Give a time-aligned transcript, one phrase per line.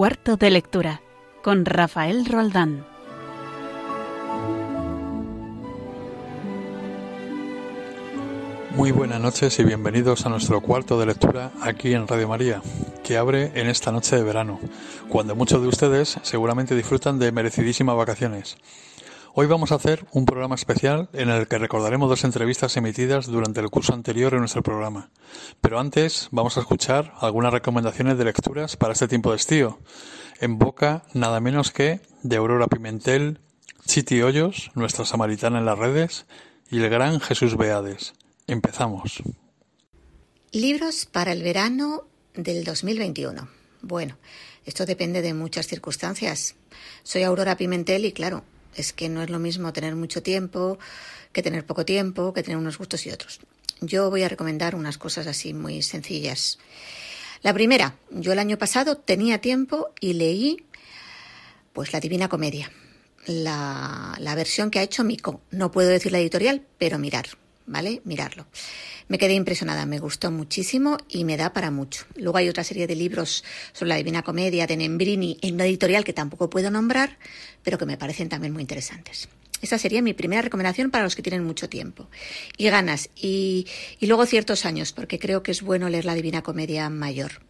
[0.00, 1.02] Cuarto de Lectura
[1.44, 2.86] con Rafael Roldán.
[8.74, 12.62] Muy buenas noches y bienvenidos a nuestro cuarto de lectura aquí en Radio María,
[13.04, 14.58] que abre en esta noche de verano,
[15.10, 18.56] cuando muchos de ustedes seguramente disfrutan de merecidísimas vacaciones.
[19.32, 23.60] Hoy vamos a hacer un programa especial en el que recordaremos dos entrevistas emitidas durante
[23.60, 25.12] el curso anterior en nuestro programa.
[25.60, 29.78] Pero antes vamos a escuchar algunas recomendaciones de lecturas para este tiempo de estío,
[30.40, 33.38] en boca nada menos que de Aurora Pimentel,
[33.86, 36.26] Chiti Hoyos, nuestra samaritana en las redes,
[36.68, 38.14] y el gran Jesús Beades.
[38.48, 39.22] Empezamos.
[40.50, 42.02] Libros para el verano
[42.34, 43.48] del 2021.
[43.82, 44.18] Bueno,
[44.64, 46.56] esto depende de muchas circunstancias.
[47.04, 48.42] Soy Aurora Pimentel y claro,
[48.76, 50.78] es que no es lo mismo tener mucho tiempo
[51.32, 53.40] que tener poco tiempo, que tener unos gustos y otros.
[53.80, 56.58] Yo voy a recomendar unas cosas así muy sencillas.
[57.42, 60.64] La primera, yo el año pasado tenía tiempo y leí
[61.72, 62.70] pues la Divina Comedia,
[63.26, 65.40] la, la versión que ha hecho Mico.
[65.50, 67.28] No puedo decir la editorial, pero mirar,
[67.66, 68.02] ¿vale?
[68.04, 68.46] Mirarlo.
[69.10, 72.06] Me quedé impresionada, me gustó muchísimo y me da para mucho.
[72.14, 76.04] Luego hay otra serie de libros sobre la Divina Comedia de Nembrini en una editorial
[76.04, 77.18] que tampoco puedo nombrar,
[77.64, 79.28] pero que me parecen también muy interesantes.
[79.60, 82.08] Esa sería mi primera recomendación para los que tienen mucho tiempo
[82.56, 83.66] y ganas y,
[83.98, 87.42] y luego ciertos años, porque creo que es bueno leer la Divina Comedia mayor.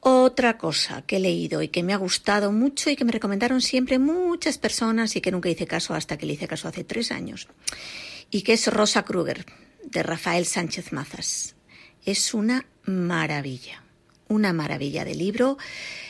[0.00, 3.60] Otra cosa que he leído y que me ha gustado mucho y que me recomendaron
[3.60, 7.12] siempre muchas personas y que nunca hice caso hasta que le hice caso hace tres
[7.12, 7.48] años,
[8.30, 9.44] y que es Rosa Kruger
[9.84, 11.54] de Rafael Sánchez Mazas.
[12.04, 13.82] Es una maravilla,
[14.28, 15.58] una maravilla de libro.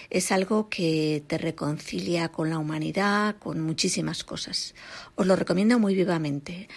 [0.08, 4.74] Es algo que te reconcilia con la humanidad, con muchísimas cosas.
[5.14, 6.68] Os lo recomiendo muy vivamente.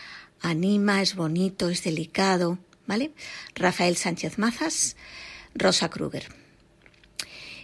[0.41, 3.13] Anima, es bonito, es delicado, ¿vale?
[3.55, 4.95] Rafael Sánchez Mazas,
[5.55, 6.27] Rosa Kruger.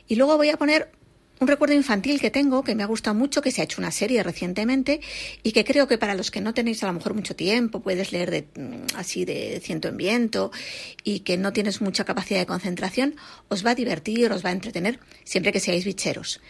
[0.07, 0.91] Y luego voy a poner
[1.39, 3.91] un recuerdo infantil que tengo, que me ha gustado mucho, que se ha hecho una
[3.91, 4.99] serie recientemente
[5.41, 8.11] y que creo que para los que no tenéis a lo mejor mucho tiempo, puedes
[8.11, 10.51] leer de, mm, así de ciento en viento
[11.03, 13.15] y que no tienes mucha capacidad de concentración,
[13.47, 16.41] os va a divertir, os va a entretener, siempre que seáis bicheros.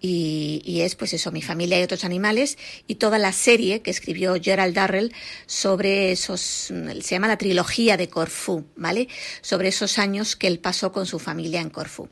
[0.00, 2.56] Y, y, es pues eso, mi familia y otros animales
[2.86, 5.12] y toda la serie que escribió Gerald Darrell
[5.46, 9.08] sobre esos, mm, se llama la trilogía de Corfú, ¿vale?
[9.40, 12.08] Sobre esos años que él pasó con su familia en Corfú.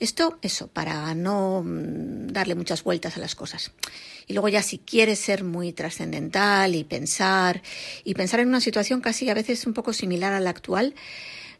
[0.00, 3.70] Esto, eso, para no mm, darle muchas vueltas a las cosas.
[4.26, 7.62] Y luego ya si quieres ser muy trascendental y pensar,
[8.02, 10.94] y pensar en una situación casi a veces un poco similar a la actual,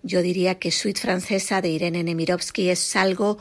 [0.02, 3.36] yo diría que Suite Francesa de Irene Nemirovsky es algo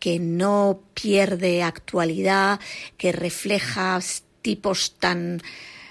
[0.00, 2.58] que no pierde actualidad,
[2.96, 4.00] que refleja
[4.42, 5.40] tipos tan,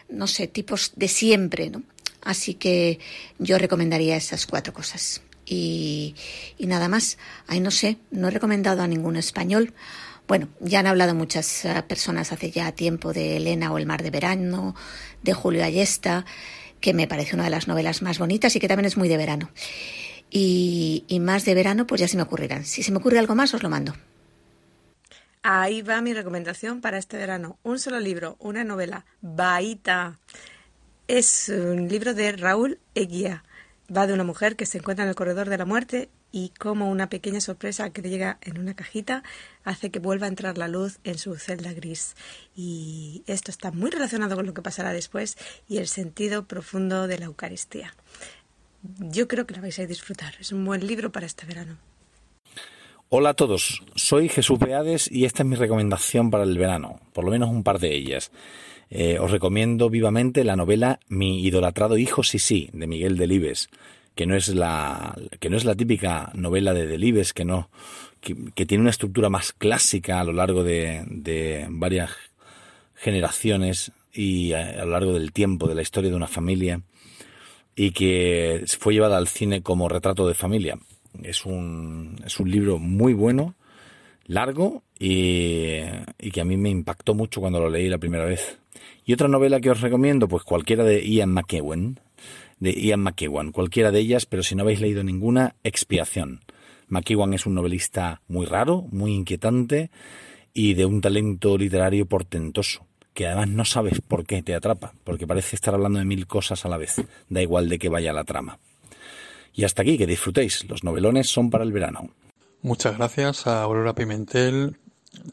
[0.09, 1.84] no sé, tipos de siempre, ¿no?
[2.22, 3.00] Así que
[3.38, 6.16] yo recomendaría esas cuatro cosas y,
[6.60, 7.18] nada más.
[7.48, 9.74] Ay, no sé, no he recomendado a ningún español.
[10.28, 14.04] Bueno, ya han hablado muchas eh, personas hace ya tiempo de Elena o El mar
[14.04, 14.76] de verano,
[15.24, 16.26] de Julio Ayesta,
[16.80, 19.18] que me parece una de las novelas más bonitas y que también es muy de
[19.18, 19.50] verano.
[20.30, 22.64] Y, y más de verano, pues ya se me ocurrirán.
[22.66, 23.96] Si se me ocurre algo más, os lo mando.
[25.42, 27.58] Ahí va mi recomendación para este verano.
[27.64, 30.20] Un solo libro, una novela, Baita.
[31.08, 33.44] Es un libro de Raúl Eguía.
[33.96, 36.92] Va de una mujer que se encuentra en el corredor de la muerte y como
[36.92, 39.24] una pequeña sorpresa que le llega en una cajita
[39.64, 42.16] hace que vuelva a entrar la luz en su celda gris.
[42.56, 47.18] Y esto está muy relacionado con lo que pasará después y el sentido profundo de
[47.18, 47.96] la Eucaristía.
[49.00, 50.36] Yo creo que la vais a disfrutar.
[50.40, 51.78] Es un buen libro para este verano.
[53.12, 57.26] Hola a todos, soy Jesús Beades y esta es mi recomendación para el verano, por
[57.26, 58.32] lo menos un par de ellas.
[58.90, 63.70] Eh, os recomiendo vivamente la novela Mi idolatrado hijo sí de Miguel Delibes,
[64.16, 67.70] que no es la que no es la típica novela de Delibes, que no
[68.22, 72.12] que tiene una estructura más clásica a lo largo de, de varias
[72.96, 76.81] generaciones y a, a lo largo del tiempo de la historia de una familia
[77.75, 80.78] y que fue llevada al cine como retrato de familia.
[81.24, 83.56] Es un, es un libro muy bueno,
[84.25, 85.78] largo y,
[86.19, 88.60] y, que a mí me impactó mucho cuando lo leí la primera vez.
[89.06, 92.00] Y otra novela que os recomiendo, pues cualquiera de Ian McEwan,
[92.60, 96.42] de Ian McEwan, cualquiera de ellas, pero si no habéis leído ninguna, Expiación.
[96.88, 99.92] McEwan es un novelista muy raro, muy inquietante
[100.54, 105.28] y de un talento literario portentoso, que además no sabes por qué te atrapa, porque
[105.28, 106.96] parece estar hablando de mil cosas a la vez,
[107.30, 108.60] da igual de que vaya la trama.
[109.54, 112.10] Y hasta aquí, que disfrutéis, los novelones son para el verano.
[112.62, 114.78] Muchas gracias a Aurora Pimentel,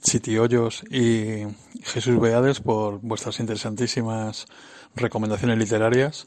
[0.00, 1.46] Chiti Hoyos y
[1.82, 4.46] Jesús Beades por vuestras interesantísimas
[4.94, 6.26] recomendaciones literarias.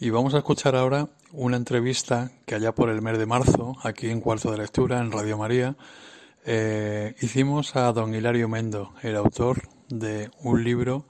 [0.00, 4.10] Y vamos a escuchar ahora una entrevista que allá por el mes de marzo, aquí
[4.10, 5.76] en Cuarto de Lectura, en Radio María,
[6.44, 11.06] eh, hicimos a don Hilario Mendo, el autor de un libro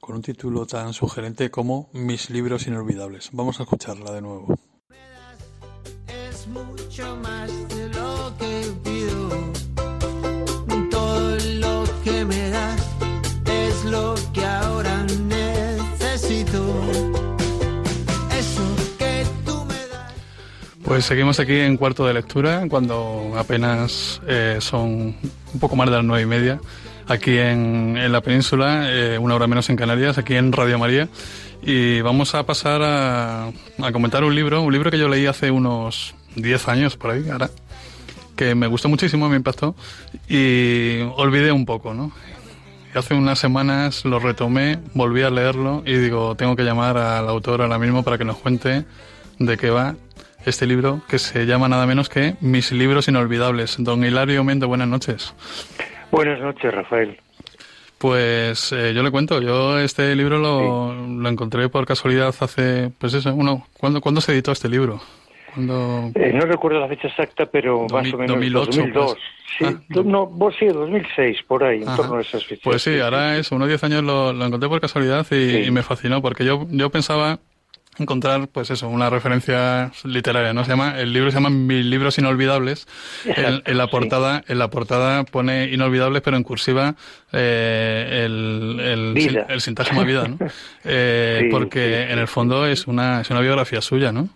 [0.00, 3.28] con un título tan sugerente como Mis libros inolvidables.
[3.32, 4.56] Vamos a escucharla de nuevo.
[20.90, 25.14] Pues seguimos aquí en cuarto de lectura, cuando apenas eh, son
[25.54, 26.60] un poco más de las nueve y media,
[27.06, 31.08] aquí en, en la península, eh, una hora menos en Canarias, aquí en Radio María.
[31.62, 35.52] Y vamos a pasar a, a comentar un libro, un libro que yo leí hace
[35.52, 37.50] unos 10 años por ahí, ahora,
[38.34, 39.76] que me gustó muchísimo, me impactó,
[40.28, 42.10] y olvidé un poco, ¿no?
[42.96, 47.62] Hace unas semanas lo retomé, volví a leerlo y digo, tengo que llamar al autor
[47.62, 48.84] ahora mismo para que nos cuente
[49.38, 49.94] de qué va
[50.46, 53.76] este libro que se llama nada menos que Mis libros inolvidables.
[53.78, 55.34] Don Hilario Mendo, buenas noches.
[56.10, 57.18] Buenas noches, Rafael.
[57.98, 63.12] Pues eh, yo le cuento, yo este libro lo, lo, encontré por casualidad hace, pues
[63.12, 65.02] eso, uno, ¿cuándo, ¿cuándo se editó este libro?
[65.52, 66.10] Cuando...
[66.14, 69.04] Eh, no recuerdo la fecha exacta, pero 2000, más o menos 2008, 2002.
[69.04, 69.18] Pues.
[69.58, 71.90] Sí, ah, no, vos sí, 2006, por ahí, Ajá.
[71.90, 72.64] en torno a esas fechas.
[72.64, 75.62] Pues sí, ahora es unos 10 años lo, lo, encontré por casualidad y, sí.
[75.66, 77.38] y me fascinó, porque yo, yo pensaba
[77.98, 80.64] encontrar, pues eso, una referencia literaria, ¿no?
[80.64, 82.86] Se llama, el libro se llama Mis libros inolvidables.
[83.24, 84.52] En, en, la portada, sí.
[84.52, 86.94] en la portada pone inolvidables, pero en cursiva
[87.32, 89.46] eh, el, el, vida.
[89.48, 90.38] el, sintagma vida, ¿no?
[90.84, 94.28] Eh, sí, porque en el fondo es una, es una biografía suya, ¿no?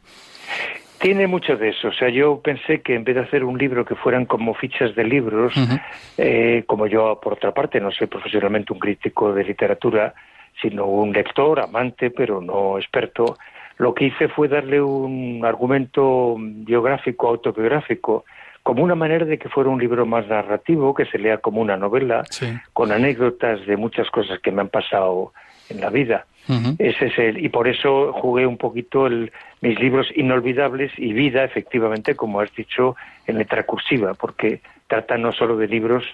[0.99, 1.89] Tiene mucho de eso.
[1.89, 4.95] O sea, yo pensé que en vez de hacer un libro que fueran como fichas
[4.95, 5.83] de libros, uh -huh.
[6.19, 10.15] eh, como yo, por otra parte, no soy profesionalmente un crítico de literatura,
[10.61, 13.37] sino un lector, amante, pero no experto,
[13.79, 18.25] lo que hice fue darle un argumento biográfico, autobiográfico,
[18.63, 21.77] como una manera de que fuera un libro más narrativo, que se lea como una
[21.77, 22.47] novela, sí.
[22.73, 25.33] con anécdotas de muchas cosas que me han pasado
[25.69, 26.25] en la vida.
[26.49, 26.77] Uh -huh.
[26.79, 31.45] Ese es el, y por eso jugué un poquito el, mis libros inolvidables y vida,
[31.45, 32.97] efectivamente, como has dicho,
[33.27, 36.05] en letra cursiva, porque trata no solo de libros,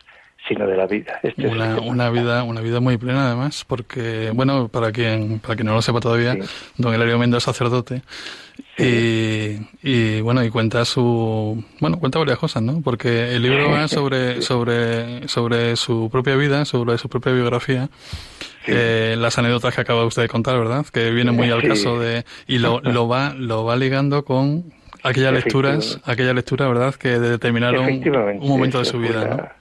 [0.49, 1.19] sino de la vida.
[1.23, 5.55] Este una, es una vida, una vida muy plena además, porque bueno, para quien, para
[5.55, 6.41] quien no lo sepa todavía, sí.
[6.77, 8.03] don Hilario Mendo es sacerdote
[8.77, 9.65] sí.
[9.83, 12.81] y, y, bueno y cuenta su, bueno cuenta varias cosas, ¿no?
[12.83, 17.89] Porque el libro va sobre sobre sobre su propia vida, sobre su propia biografía.
[18.67, 20.85] Eh, las anécdotas que acaba usted de contar, ¿verdad?
[20.93, 24.73] Que vienen muy al caso de y lo, lo va lo va ligando con
[25.03, 26.95] aquellas lecturas, aquella lectura, ¿verdad?
[26.95, 29.60] Que determinaron un momento de su vida, ¿no?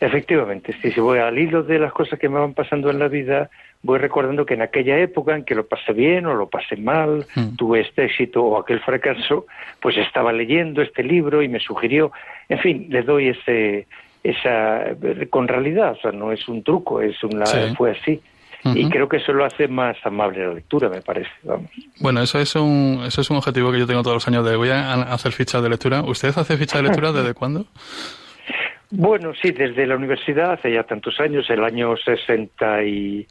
[0.00, 3.08] Efectivamente, sí, si voy al hilo de las cosas que me van pasando en la
[3.08, 3.50] vida,
[3.82, 7.26] voy recordando que en aquella época en que lo pasé bien o lo pasé mal,
[7.34, 7.56] mm.
[7.56, 9.44] tuve este éxito o aquel fracaso,
[9.78, 12.12] pues estaba leyendo este libro y me sugirió,
[12.48, 13.86] en fin, le doy ese,
[14.24, 14.84] esa,
[15.28, 17.74] con realidad, o sea, no es un truco, es una, sí.
[17.76, 18.22] fue así.
[18.62, 18.78] Uh -huh.
[18.78, 21.30] Y creo que eso lo hace más amable la lectura, me parece.
[21.42, 21.70] Vamos.
[21.98, 24.54] Bueno, eso es un eso es un objetivo que yo tengo todos los años de
[24.54, 26.02] voy a hacer fichas de lectura.
[26.02, 27.64] ¿Usted hace fichas de lectura desde cuándo?
[28.90, 33.26] Bueno, sí, desde la universidad, hace ya tantos años, el año 66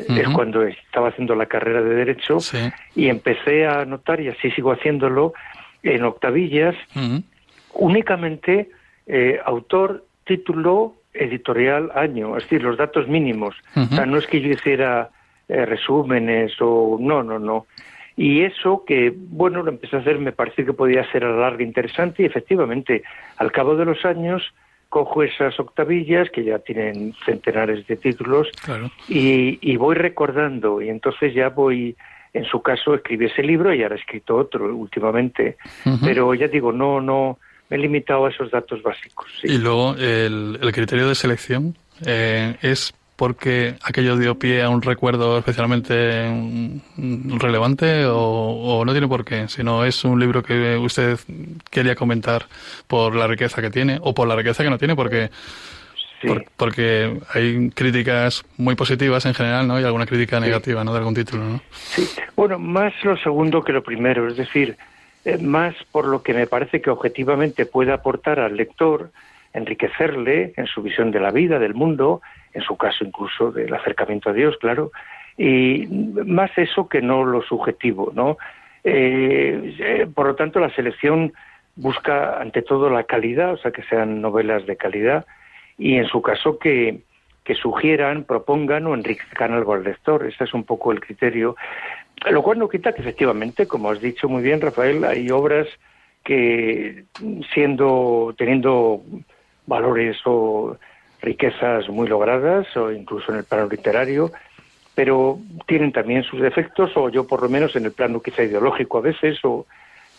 [0.00, 0.20] uh -huh.
[0.20, 2.58] es cuando estaba haciendo la carrera de Derecho sí.
[2.94, 5.34] y empecé a notar, y así sigo haciéndolo,
[5.82, 7.22] en octavillas, uh -huh.
[7.74, 8.68] únicamente
[9.06, 13.54] eh, autor, título, editorial, año, es decir, los datos mínimos.
[13.76, 13.92] Uh -huh.
[13.92, 15.10] O sea, no es que yo hiciera
[15.48, 16.98] eh, resúmenes o...
[17.00, 17.66] No, no, no.
[18.16, 21.36] Y eso que, bueno, lo empecé a hacer, me parece que podía ser a la
[21.36, 23.02] larga interesante y efectivamente,
[23.36, 24.42] al cabo de los años,
[24.88, 28.90] cojo esas octavillas que ya tienen centenares de títulos claro.
[29.08, 31.94] y, y, voy recordando y entonces ya voy,
[32.32, 35.98] en su caso, escribí ese libro y ahora he escrito otro últimamente, uh -huh.
[36.02, 39.26] pero ya digo, no, no, me he limitado a esos datos básicos.
[39.40, 39.48] Sí.
[39.48, 44.82] Y luego, el, el criterio de selección eh, es porque aquello dio pie a un
[44.82, 46.30] recuerdo especialmente
[46.96, 51.18] relevante o, o, no tiene por qué, sino es un libro que usted
[51.70, 52.46] quería comentar
[52.86, 55.30] por la riqueza que tiene o por la riqueza que no tiene, porque
[56.20, 56.28] sí.
[56.28, 59.80] por, porque hay críticas muy positivas en general, ¿no?
[59.80, 60.92] Y alguna crítica negativa, ¿no?
[60.92, 61.60] De algún título, ¿no?
[61.70, 62.06] Sí,
[62.36, 64.76] bueno, más lo segundo que lo primero, es decir,
[65.24, 69.10] eh, más por lo que me parece que objetivamente puede aportar al lector,
[69.56, 72.20] enriquecerle en su visión de la vida, del mundo,
[72.52, 74.92] en su caso incluso del acercamiento a Dios, claro,
[75.38, 78.36] y más eso que no lo subjetivo, ¿no?
[78.84, 81.32] Eh, eh, por lo tanto, la selección
[81.74, 85.26] busca ante todo la calidad, o sea, que sean novelas de calidad,
[85.78, 87.00] y en su caso que,
[87.44, 90.26] que sugieran, propongan o enriquezcan algo al lector.
[90.26, 91.56] Ese es un poco el criterio.
[92.30, 95.66] Lo cual no quita que efectivamente, como has dicho muy bien, Rafael, hay obras
[96.24, 97.04] que
[97.54, 99.02] siendo, teniendo
[99.66, 100.76] valores o
[101.20, 104.30] riquezas muy logradas, o incluso en el plano literario,
[104.94, 108.98] pero tienen también sus defectos, o yo por lo menos en el plano quizá ideológico
[108.98, 109.66] a veces, o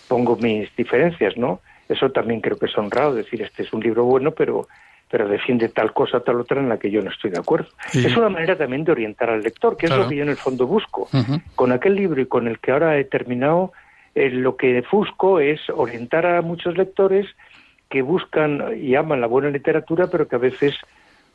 [0.08, 1.62] pongo mis diferencias, ¿no?
[1.90, 4.68] Eso también creo que es honrado, decir, este es un libro bueno, pero
[5.10, 7.70] pero defiende tal cosa, tal otra en la que yo no estoy de acuerdo.
[7.94, 10.36] Es una manera también de orientar al lector, que es lo que yo en el
[10.36, 11.08] fondo busco.
[11.56, 13.72] Con aquel libro y con el que ahora he terminado,
[14.16, 17.26] eh, lo que busco es orientar a muchos lectores
[17.90, 20.76] que buscan y aman la buena literatura, pero que a veces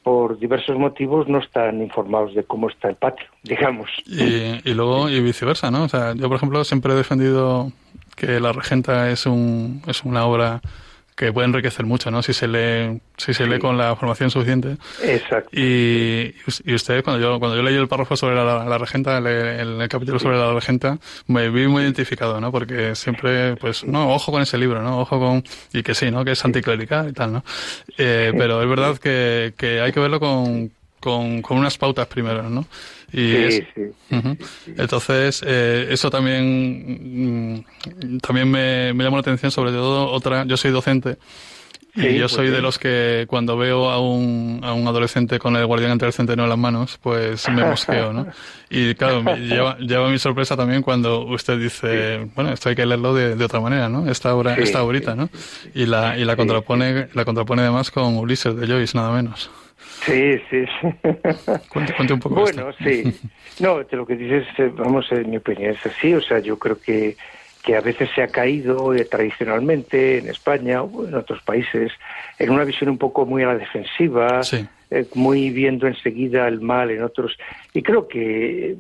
[0.02, 3.90] por diversos motivos no están informados de cómo está el patio, digamos.
[4.06, 5.84] Y, y luego, y viceversa, ¿no?
[5.84, 7.72] O sea, yo, por ejemplo, siempre he defendido
[8.16, 10.60] que La Regenta es, un, es una obra
[11.22, 12.22] que puede enriquecer mucho, ¿no?
[12.22, 14.76] Si se lee, si se lee con la formación suficiente.
[15.02, 15.50] Exacto.
[15.52, 19.88] Y, y usted, cuando yo, cuando yo leí el párrafo sobre la, regenta, el, el,
[19.88, 22.50] capítulo sobre la regenta, me vi muy identificado, ¿no?
[22.50, 25.00] Porque siempre, pues, no, ojo con ese libro, ¿no?
[25.00, 26.24] Ojo con, y que sí, ¿no?
[26.24, 27.44] Que es anticlerical y tal, ¿no?
[27.98, 32.48] Eh, pero es verdad que, que hay que verlo con, con, con unas pautas primero,
[32.50, 32.66] ¿no?
[33.12, 33.66] Y sí,
[34.76, 37.56] Entonces, eh, eso también,
[38.06, 41.18] mm, también me, me llamó la atención, sobre todo otra, yo soy docente.
[41.94, 45.56] y yo pues soy de los que cuando veo a un, a un adolescente con
[45.56, 48.26] el guardián entre el centeno en las manos, pues me mosqueo, ¿no?
[48.70, 53.12] Y claro, lleva, lleva mi sorpresa también cuando usted dice, bueno, esto hay que leerlo
[53.12, 54.08] de, de otra manera, ¿no?
[54.10, 55.28] Esta obra, esta ahorita, ¿no?
[55.74, 59.50] Y la, y la contrapone, la contrapone además con Ulises de Joyce, nada menos.
[60.04, 60.64] Sí, sí.
[61.68, 62.40] Cuente, un poco.
[62.40, 63.04] Bueno, sí.
[63.60, 66.14] No, de lo que dices, eh, vamos, en mi opinión es así.
[66.14, 67.16] O sea, yo creo que,
[67.62, 71.92] que a veces se ha caído eh, tradicionalmente en España o en otros países
[72.38, 74.40] en una visión un poco muy a la defensiva,
[74.90, 77.36] eh, muy viendo enseguida el mal en otros.
[77.74, 78.74] Y creo que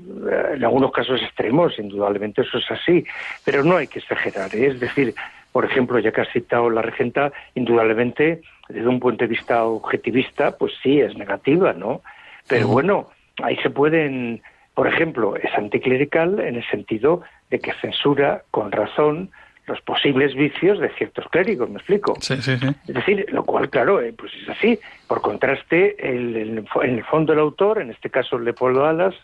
[0.54, 3.04] en algunos casos extremos, indudablemente eso es así,
[3.44, 4.54] pero no hay que exagerar.
[4.56, 5.14] Es decir,
[5.52, 10.56] por ejemplo, ya que has citado la regenta, indudablemente desde un punto de vista objetivista,
[10.56, 12.00] pues sí, es negativa, ¿no?
[12.48, 13.10] Pero bueno,
[13.42, 14.42] ahí se pueden,
[14.74, 19.30] por ejemplo, es anticlerical en el sentido de que censura con razón
[19.66, 22.14] los posibles vicios de ciertos clérigos, ¿me explico?
[22.20, 22.66] Sí, sí, sí.
[22.88, 24.78] Es decir, lo cual, claro, eh, pues es así.
[25.06, 29.14] Por contraste, el, en el fondo el autor, en este caso Leopoldo Alas,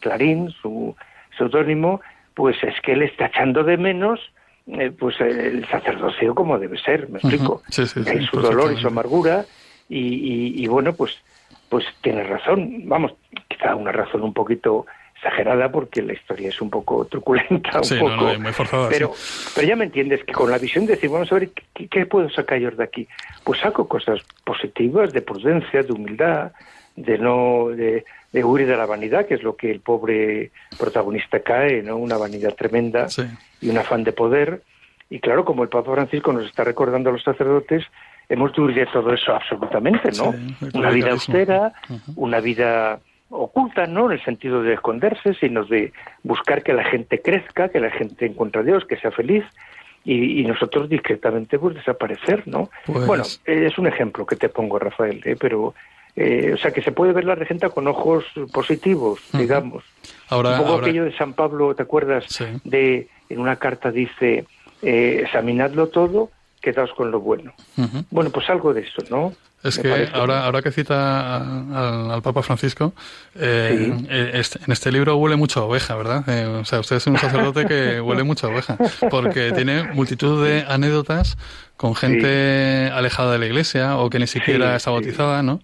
[0.00, 0.96] Clarín, su
[1.38, 2.00] seudónimo,
[2.34, 4.20] pues es que él está echando de menos
[4.66, 7.62] eh, pues el sacerdocio como debe ser, me explico.
[8.06, 9.44] Hay su dolor y su amargura
[9.88, 11.18] y, bueno, pues
[11.68, 13.14] pues tiene razón, vamos,
[13.48, 18.38] quizá una razón un poquito exagerada porque la historia es un poco truculenta, un poco,
[18.38, 19.12] muy forzada, pero,
[19.54, 22.28] pero ya me entiendes que con la visión de decir, vamos a ver, ¿qué, puedo
[22.30, 23.08] sacar yo de aquí?
[23.42, 26.52] Pues saco cosas positivas, de prudencia, de humildad,
[26.96, 31.40] de no, de, de huir de la vanidad, que es lo que el pobre protagonista
[31.40, 31.96] cae, ¿no?
[31.96, 33.06] Una vanidad tremenda
[33.60, 34.62] y un afán de poder.
[35.10, 37.84] Y claro, como el Papa Francisco nos está recordando a los sacerdotes,
[38.28, 40.34] hemos de huir de todo eso absolutamente, ¿no?
[40.72, 41.72] una vida austera,
[42.16, 42.98] una vida
[43.30, 47.80] oculta, no en el sentido de esconderse, sino de buscar que la gente crezca, que
[47.80, 49.44] la gente encuentre a Dios, que sea feliz.
[50.06, 52.68] Y, nosotros discretamente pues desaparecer, ¿no?
[52.84, 55.34] Pues bueno, es un ejemplo que te pongo, Rafael, ¿eh?
[55.40, 55.74] pero
[56.16, 59.84] eh, o sea, que se puede ver la regenta con ojos positivos, digamos.
[60.28, 62.26] Ahora, un poco aquello de San Pablo, ¿te acuerdas?
[62.64, 64.46] De en una carta dice,
[64.82, 66.30] eh, examinadlo todo,
[66.60, 67.52] quedaos con lo bueno.
[68.10, 69.32] Bueno, pues algo de eso, ¿no?
[69.64, 72.92] Es que ahora, ahora que cita al, Papa Francisco,
[73.34, 76.22] eh, este, en este libro huele mucho a oveja, ¿verdad?
[76.60, 78.76] o sea, usted es un sacerdote que huele mucho a oveja,
[79.10, 81.38] porque tiene multitud de anécdotas
[81.78, 85.60] con gente alejada de la iglesia o que ni siquiera está bautizada, ¿no?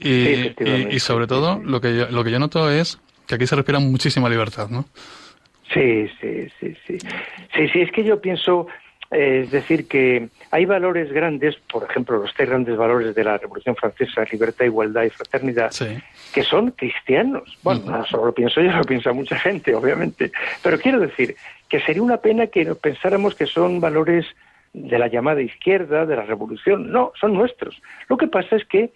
[0.00, 3.78] Y, sobre todo, lo que, yo, lo que yo noto es que aquí se respira
[3.78, 4.86] muchísima libertad, ¿no?
[5.72, 6.98] Sí, sí, sí, sí.
[7.54, 8.66] Sí, sí, es que yo pienso,
[9.10, 13.38] eh, es decir, que hay valores grandes, por ejemplo, los tres grandes valores de la
[13.38, 15.70] Revolución Francesa, libertad, igualdad y fraternidad,
[16.32, 17.56] que son cristianos.
[17.62, 20.32] Bueno, no solo lo pienso yo, lo piensa mucha gente, obviamente.
[20.62, 21.36] Pero quiero decir
[21.68, 24.26] que sería una pena que pensáramos que son valores
[24.72, 26.90] de la llamada izquierda, de la revolución.
[26.90, 27.80] No, son nuestros.
[28.08, 28.92] Lo que pasa es que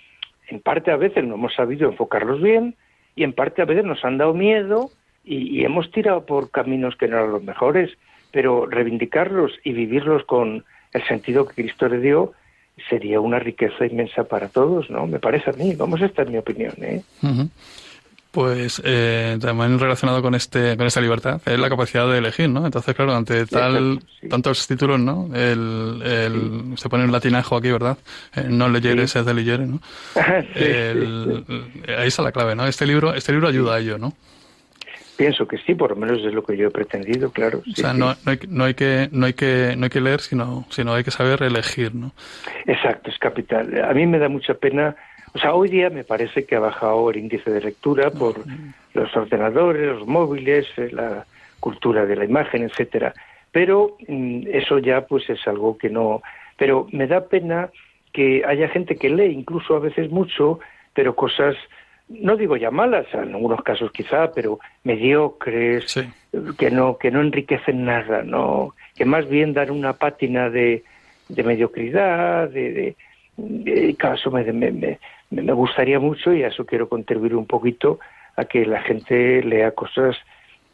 [0.54, 2.76] en parte a veces no hemos sabido enfocarlos bien
[3.16, 4.90] y en parte a veces nos han dado miedo
[5.25, 7.90] y, hemos tirado por caminos que no eran los mejores,
[8.30, 12.32] pero reivindicarlos y vivirlos con el sentido que Cristo le dio
[12.88, 15.06] sería una riqueza inmensa para todos, ¿no?
[15.06, 17.02] Me parece a mí, vamos, esta es mi opinión, ¿eh?
[18.34, 22.66] Pues eh, también relacionado con este con esta libertad es la capacidad de elegir, ¿no?
[22.66, 25.30] Entonces, claro, ante tal tantos títulos, ¿no?
[25.32, 27.96] El, el se pone un latinajo aquí, ¿verdad?
[28.34, 29.20] Eh, no leyeres sí.
[29.20, 29.78] es de leyere, ¿no?
[30.56, 31.44] el,
[31.96, 32.66] ahí está la clave, ¿no?
[32.66, 34.12] Este libro este libro ayuda a ello, ¿no?
[35.16, 37.60] Pienso que sí, por lo menos es lo que yo he pretendido, claro.
[37.60, 40.20] o sea, no, no, hay, no, hay, que no hay que no hay que leer,
[40.20, 42.10] sino sino hay que saber elegir, ¿no?
[42.66, 43.80] Exacto, es capital.
[43.84, 44.96] A mí me da mucha pena,
[45.34, 48.44] o sea, hoy día me parece que ha bajado el índice de lectura por
[48.94, 51.26] los ordenadores, los móviles, eh, la
[51.58, 53.12] cultura de la imagen, etcétera.
[53.50, 56.22] Pero mm, eso ya pues es algo que no,
[56.56, 57.70] pero me da pena
[58.12, 60.60] que haya gente que lee incluso a veces mucho,
[60.92, 61.56] pero cosas
[62.08, 65.94] no digo ya malas, en algunos casos quizá, pero mediocres,
[66.58, 70.84] que no que no enriquecen nada, no, que más bien dan una pátina de,
[71.28, 72.94] de mediocridad, de,
[73.36, 74.98] de, caso me, me,
[75.42, 77.98] me, gustaría mucho y a eso quiero contribuir un poquito
[78.36, 80.16] a que la gente lea cosas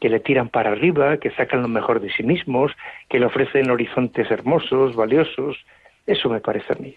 [0.01, 2.73] que le tiran para arriba, que sacan lo mejor de sí mismos,
[3.09, 5.59] que le ofrecen horizontes hermosos, valiosos.
[6.07, 6.97] Eso me parece a mí.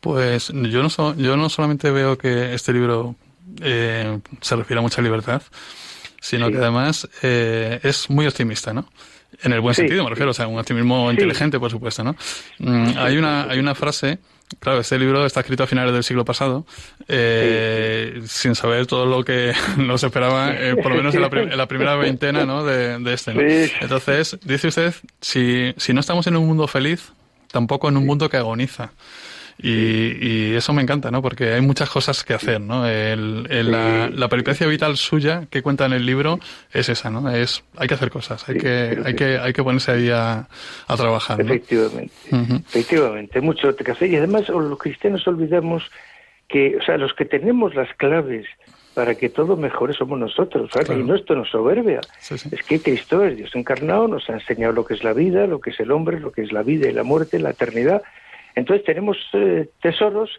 [0.00, 3.16] Pues yo no, yo no solamente veo que este libro
[3.60, 5.42] eh, se refiere a mucha libertad,
[6.20, 8.88] sino que además eh, es muy optimista, ¿no?
[9.42, 12.16] En el buen sentido, me refiero, o sea, un optimismo inteligente, por supuesto, ¿no?
[12.58, 14.18] Mm, hay una hay una frase,
[14.58, 16.66] claro, este libro está escrito a finales del siglo pasado,
[17.08, 21.22] eh, sin saber todo lo que nos esperaba, por lo menos en
[21.56, 22.64] la, primera veintena, ¿no?
[22.64, 23.40] De, de este, ¿no?
[23.40, 27.12] Entonces, dice usted, si, si no estamos en un mundo feliz,
[27.50, 28.92] tampoco en un mundo que agoniza.
[29.58, 31.22] Y, eso me encanta, ¿no?
[31.22, 32.86] Porque hay muchas cosas que hacer, ¿no?
[32.86, 36.38] El, la, peripecia vital suya que cuenta en el libro
[36.72, 37.30] es esa, ¿no?
[37.30, 40.46] Es, hay que hacer cosas, hay que, hay que, hay que ponerse ahí a,
[40.96, 42.12] trabajar, Efectivamente,
[42.68, 44.10] efectivamente, mucho que hacer.
[44.10, 45.90] Y además, los cristianos olvidamos
[46.48, 48.46] que, o sea, los que tenemos las claves
[48.94, 50.88] para que todo mejore somos nosotros, ¿sabes?
[50.88, 52.00] Y no esto nos soberbia.
[52.30, 55.60] Es que Cristo es Dios encarnado, nos ha enseñado lo que es la vida, lo
[55.60, 58.02] que es el hombre, lo que es la vida y la muerte, la eternidad.
[58.56, 60.30] Entonces tenemos eh, tesoros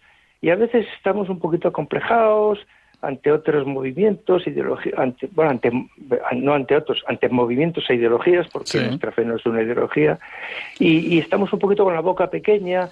[0.41, 2.59] y a veces estamos un poquito acomplejados
[3.01, 5.71] ante otros movimientos, ideologías, ante, bueno, ante,
[6.35, 10.17] no ante otros, ante movimientos e ideologías, porque nuestra fe no es una ideología,
[10.79, 12.89] y, estamos un poquito con la boca pequeña,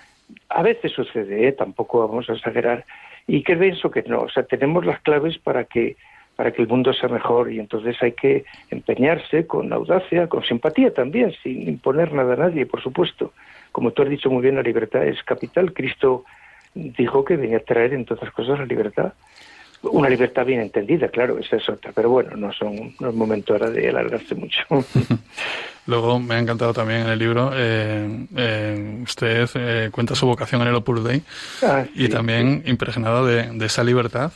[0.49, 1.51] a veces sucede, ¿eh?
[1.53, 2.85] tampoco vamos a exagerar,
[3.25, 5.95] y que pienso que no, o sea, tenemos las claves para que
[6.35, 10.93] para que el mundo sea mejor y entonces hay que empeñarse con audacia, con simpatía
[10.93, 13.31] también, sin imponer nada a nadie, por supuesto,
[13.75, 15.73] como tú has dicho muy bien, la libertad es capital.
[15.73, 16.23] Cristo
[16.73, 19.11] dijo que venía a traer, en todas cosas, la libertad.
[19.81, 23.51] Una libertad bien entendida, claro, esa es otra, pero bueno, no, son, no es momento
[23.51, 24.61] ahora de alargarse mucho.
[25.87, 30.61] Luego me ha encantado también en el libro, eh, eh, usted eh, cuenta su vocación
[30.61, 31.21] en el Opus Dei
[31.61, 34.31] ah, y también impregnado de, esa libertad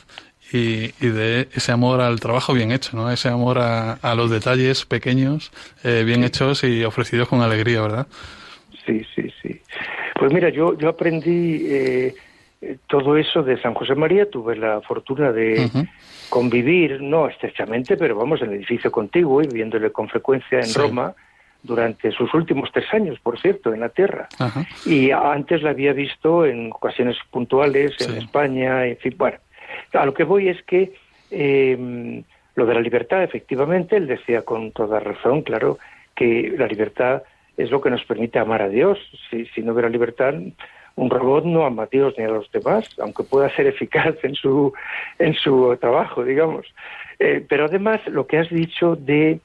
[0.52, 3.10] y, de ese amor al trabajo bien hecho, ¿no?
[3.10, 8.08] Ese amor a, a los detalles pequeños, bien hechos y ofrecidos con alegría, ¿verdad?
[8.90, 9.62] Sí, sí, sí.
[10.16, 12.16] Pues mira, yo, yo aprendí eh,
[12.88, 15.70] todo eso de San José María, tuve la fortuna de
[16.30, 21.14] convivir, no estrechamente, pero vamos, en el edificio contiguo y viéndole con frecuencia en Roma
[21.62, 24.28] durante sus últimos tres años, por cierto, en la tierra.
[24.86, 29.38] Y antes la había visto en ocasiones puntuales en España, en fin, bueno.
[29.94, 30.94] A lo que voy es que
[31.30, 32.24] eh,
[32.56, 35.78] lo de la libertad, efectivamente, él decía con toda razón, claro,
[36.16, 37.22] que la libertad
[37.60, 38.98] es lo que nos permite amar a Dios.
[39.30, 40.34] Si, si no hubiera libertad,
[40.96, 44.34] un robot no ama a Dios ni a los demás, aunque pueda ser eficaz en
[44.34, 44.74] su,
[45.20, 46.66] en su trabajo, digamos.
[47.20, 49.40] Eh, pero además, lo que has dicho de...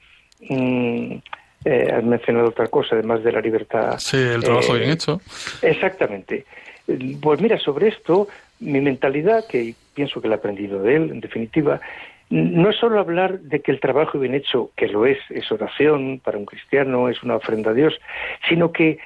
[0.48, 1.16] Mm,
[1.64, 3.98] eh, has mencionado otra cosa, además de la libertad.
[3.98, 5.20] Sí, el trabajo bien eh, hecho.
[5.62, 6.44] Exactamente.
[7.22, 8.28] Pues mira, sobre esto,
[8.60, 11.80] mi mentalidad, que pienso que la he aprendido de él, en definitiva,
[12.30, 16.20] no es solo hablar de que el trabajo bien hecho, que lo es, es oración
[16.24, 17.94] para un cristiano, es una ofrenda a Dios,
[18.48, 18.98] sino que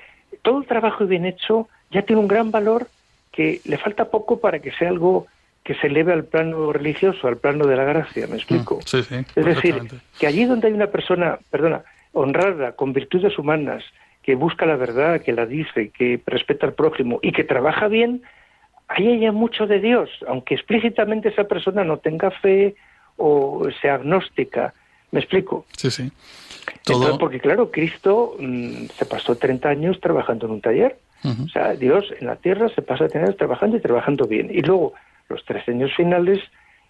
[0.42, 2.88] todo el trabajo bien hecho ya tiene un gran valor
[3.32, 5.26] que le falta poco para que sea algo
[5.64, 8.76] que se eleve al plano religioso, al plano de la gracia, ¿me explico?
[8.76, 9.82] Mm, sí, sí, es decir,
[10.18, 13.84] que allí donde hay una persona, perdona, honrada, con virtudes humanas,
[14.22, 18.22] que busca la verdad, que la dice, que respeta al prójimo y que trabaja bien,
[18.88, 22.74] ahí hay mucho de Dios, aunque explícitamente esa persona no tenga fe,
[23.18, 24.72] o sea agnóstica.
[25.10, 25.66] ¿Me explico?
[25.76, 26.10] Sí, sí.
[26.84, 27.18] Todo...
[27.18, 30.96] porque claro, Cristo mm, se pasó 30 años trabajando en un taller.
[31.24, 34.50] O sea, Dios en la tierra se pasa 30 años trabajando y trabajando bien.
[34.52, 34.92] Y luego,
[35.28, 36.38] los tres años finales,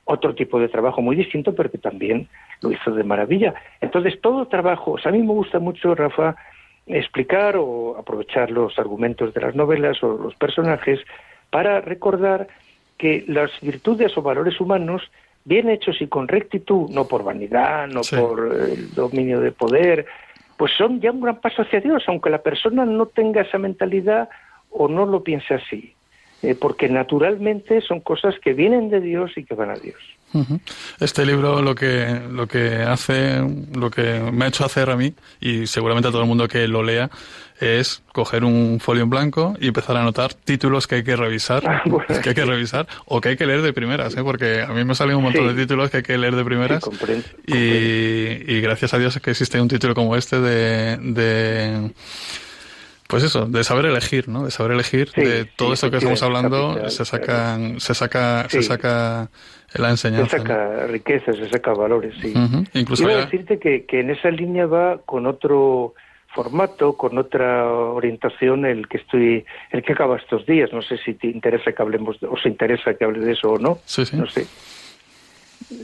[0.04, 2.28] otro tipo de trabajo muy distinto, pero que también
[2.60, 3.54] lo hizo de maravilla.
[3.80, 6.36] Entonces, todo trabajo, o sea, a mí me gusta mucho, Rafa,
[6.86, 11.00] explicar o aprovechar los argumentos de las novelas o los personajes
[11.50, 12.48] para recordar
[12.98, 15.02] que las virtudes o valores humanos
[15.48, 20.06] bien hechos y con rectitud, no por vanidad, no por el dominio de poder,
[20.56, 24.28] pues son ya un gran paso hacia Dios, aunque la persona no tenga esa mentalidad
[24.70, 25.94] o no lo piense así.
[26.42, 29.98] eh, porque naturalmente son cosas que vienen de Dios y que van a Dios.
[31.00, 33.40] Este libro lo que lo que hace,
[33.74, 36.68] lo que me ha hecho hacer a mí y seguramente a todo el mundo que
[36.68, 37.10] lo lea
[37.60, 41.62] es coger un folio en blanco y empezar a anotar títulos que hay que revisar,
[41.66, 44.22] Ah, bueno, que hay que revisar o que hay que leer de primeras, ¿eh?
[44.22, 45.54] porque a mí me salen un montón Sí.
[45.54, 49.18] de títulos que hay que leer de primeras Sí, comprendo, y, y gracias a Dios
[49.20, 51.90] que existe un título como este de, de
[53.08, 54.44] pues eso, de saber elegir, ¿no?
[54.44, 58.46] De saber elegir Sí, de todo esto que estamos hablando capital, se sacan se saca
[58.50, 58.58] Sí.
[58.58, 59.30] se saca
[59.74, 62.32] la Se saca riqueza, se saca valores, sí.
[62.36, 62.64] Ujú.
[62.74, 65.94] Incluso ya- decirte que, que en esa línea va con otro
[66.34, 70.72] formato, con otra orientación el que estoy, el que acaba estos días.
[70.72, 73.78] No sé si te interesa que hablemos, os interesa que hable de eso o no.
[73.84, 74.16] Sí, sí.
[74.16, 74.46] No sé.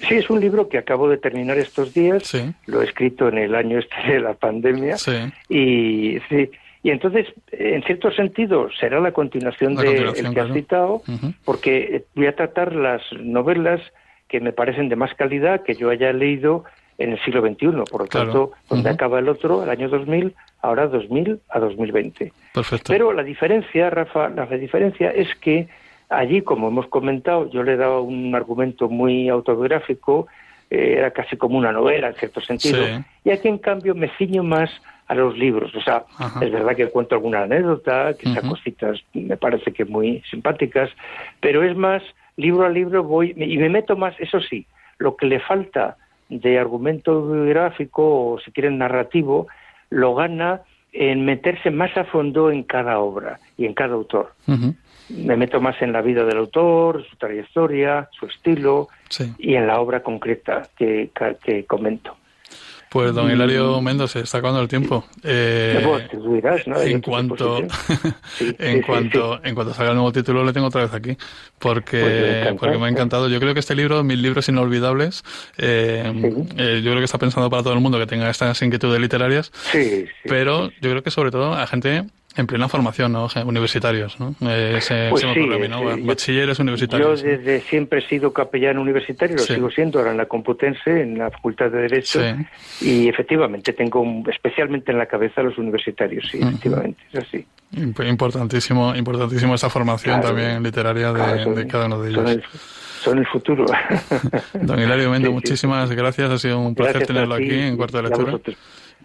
[0.09, 2.23] Sí, es un libro que acabo de terminar estos días.
[2.25, 2.55] Sí.
[2.67, 4.97] Lo he escrito en el año este de la pandemia.
[4.97, 5.13] Sí.
[5.49, 6.51] Y sí,
[6.85, 10.55] y entonces, en cierto sentido, será la continuación La de el que has claro.
[10.55, 11.03] citado,
[11.45, 13.81] porque eh, voy a tratar las novelas
[14.29, 16.65] que me parecen de más calidad que yo haya leído
[16.99, 17.67] en el siglo XXI.
[17.91, 18.27] Por lo Claro.
[18.27, 22.33] tanto, donde acaba el otro, el año 2000, ahora 2000 a 2020.
[22.53, 22.93] Perfecto.
[22.93, 25.67] Pero la diferencia, Rafa, la diferencia es que
[26.11, 30.27] allí, como hemos comentado, yo le he dado un argumento muy autobiográfico,
[30.71, 32.93] eh, era casi como una novela en cierto sentido, Sí.
[33.25, 34.71] y aquí en cambio me ciño más
[35.07, 35.75] a los libros.
[35.75, 36.45] O sea, Ajá.
[36.45, 40.91] es verdad que cuento alguna anécdota, que esas cositas me parece que muy simpáticas,
[41.41, 42.03] pero es más,
[42.37, 44.67] libro a libro voy, y me meto más, eso sí,
[44.99, 45.97] lo que le falta
[46.31, 49.47] de argumento biográfico o si quieren narrativo,
[49.91, 50.63] lo gana
[50.93, 54.33] en meterse más a fondo en cada obra y en cada autor.
[55.11, 59.33] Me meto más en la vida del autor, su trayectoria, su estilo Sí.
[59.39, 62.17] y en la obra concreta que, que- que comento.
[62.95, 65.05] Pues don Hilario Méndez, se está acabando el tiempo.
[65.25, 65.85] Eh,
[66.85, 67.57] en cuanto.
[68.39, 70.95] Sí, en sí, sí, cuanto en cuanto salga el nuevo título le tengo otra vez
[70.95, 71.17] aquí
[71.59, 72.01] porque
[72.45, 75.25] Pues porque me ha encantado yo creo que este libro mil libros inolvidables
[75.59, 76.05] eh,
[76.57, 79.51] eh, yo creo que está pensado para todo el mundo que tenga estas inquietudes literarias
[79.73, 80.07] Sí, sí.
[80.25, 82.05] pero yo creo que sobre todo a gente
[82.37, 83.29] en plena formación ¿no?
[83.47, 84.35] universitarios ¿no?
[84.43, 85.79] Eh, se, Pues se me sí, mí, ¿no?
[85.95, 87.31] sí, yo- bachilleres Yo universitarios ¿no?
[87.31, 89.55] desde siempre he sido capellán universitario, lo Sí.
[89.55, 92.21] sigo siendo ahora en la Complutense, en la Facultad de Derecho,
[92.81, 96.49] y efectivamente tengo un- especialmente en la cabeza a los universitarios, sí, Ujú.
[96.49, 97.47] efectivamente, es así.
[97.77, 100.35] Imp- importantísimo importantísimo esa formación Claro.
[100.37, 102.61] también literaria de, Claro, son- de cada uno de son ellos el,
[103.03, 103.65] son el futuro.
[104.55, 105.33] don Hilario Sí, sí.
[105.35, 108.57] muchísimas gracias ha sido un placer Gracias tenerlo aquí en cuarto de a lectura vosotros.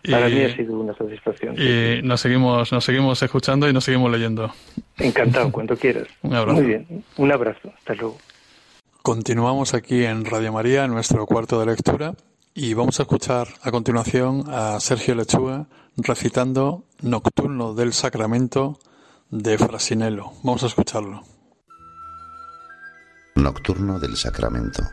[0.10, 1.56] Para Y- mí ha sido una satisfacción.
[1.56, 1.58] y
[1.98, 2.00] sí.
[2.04, 4.52] nos seguimos nos seguimos escuchando y nos seguimos leyendo
[4.98, 6.08] Encantado, cuando quieras.
[6.22, 6.58] Un abrazo.
[6.62, 8.18] Muy bien, un abrazo, hasta luego.
[9.02, 12.14] Continuamos aquí en Radio María, en nuestro cuarto de lectura,
[12.54, 18.78] y vamos a escuchar a continuación a Sergio Lechuga recitando Nocturno del Sacramento
[19.30, 20.32] de Frasinello.
[20.44, 21.24] Vamos a escucharlo.
[23.36, 24.84] Nocturno del Sacramento.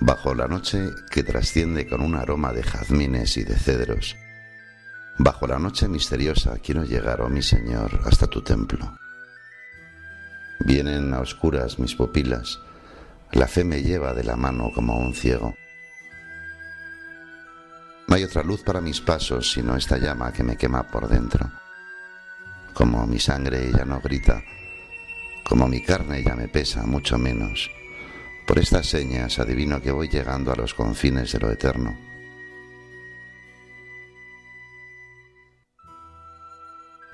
[0.00, 4.16] Bajo la noche que trasciende con un aroma de jazmines y de cedros,
[5.18, 8.98] bajo la noche misteriosa quiero llegar, oh mi Señor, hasta tu templo.
[10.60, 12.60] Vienen a oscuras mis pupilas,
[13.32, 15.54] la fe me lleva de la mano como un ciego.
[18.06, 21.50] No hay otra luz para mis pasos sino esta llama que me quema por dentro.
[22.74, 24.42] Como mi sangre ya no grita,
[25.48, 27.70] como mi carne ya me pesa mucho menos,
[28.46, 31.98] por estas señas adivino que voy llegando a los confines de lo eterno.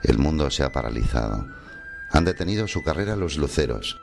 [0.03, 1.47] El mundo se ha paralizado.
[2.11, 4.01] Han detenido su carrera los luceros.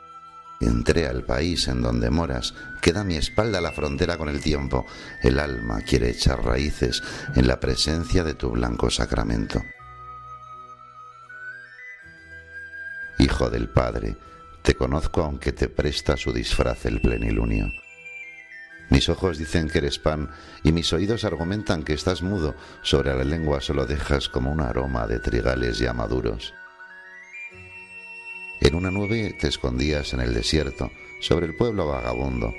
[0.60, 2.54] Entré al país en donde moras.
[2.80, 4.86] Queda a mi espalda la frontera con el tiempo.
[5.22, 7.02] El alma quiere echar raíces
[7.34, 9.62] en la presencia de tu blanco sacramento.
[13.18, 14.16] Hijo del Padre,
[14.62, 17.72] te conozco aunque te presta su disfraz el plenilunio.
[18.90, 20.30] Mis ojos dicen que eres pan
[20.64, 22.56] y mis oídos argumentan que estás mudo.
[22.82, 26.54] Sobre la lengua solo dejas como un aroma de trigales ya maduros.
[28.60, 32.52] En una nube te escondías en el desierto, sobre el pueblo vagabundo.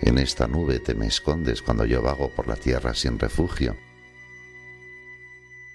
[0.00, 3.76] En esta nube te me escondes cuando yo vago por la tierra sin refugio.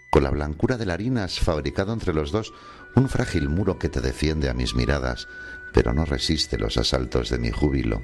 [0.10, 2.53] Con la blancura de la harina has fabricado entre los dos
[2.95, 5.27] un frágil muro que te defiende a mis miradas,
[5.73, 8.01] pero no resiste los asaltos de mi júbilo.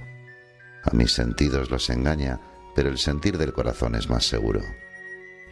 [0.84, 2.40] A mis sentidos los engaña,
[2.76, 4.62] pero el sentir del corazón es más seguro.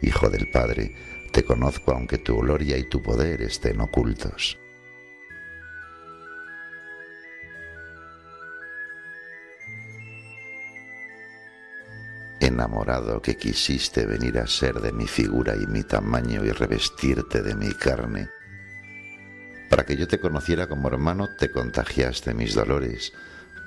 [0.00, 0.94] Hijo del Padre,
[1.32, 4.58] te conozco aunque tu gloria y tu poder estén ocultos.
[12.40, 17.54] Enamorado que quisiste venir a ser de mi figura y mi tamaño y revestirte de
[17.54, 18.28] mi carne,
[19.68, 23.12] Para que yo te conociera como hermano, te contagiaste mis dolores,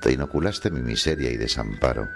[0.01, 2.07] te inoculaste mi miseria y desamparo.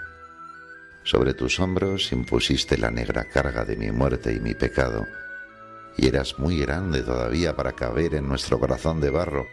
[1.02, 5.06] Sobre tus hombros impusiste la negra carga de mi muerte y mi pecado,
[5.96, 9.46] y eras muy grande todavía para caber en nuestro corazón de barro.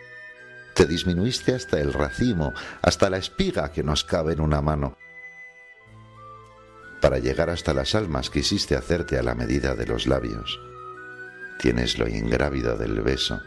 [0.73, 4.97] Te disminuiste hasta el racimo, hasta la espiga que nos cabe en una mano.
[7.01, 10.59] Para llegar hasta las almas quisiste hacerte a la medida de los labios.
[11.59, 13.41] Tienes lo ingrávido del beso,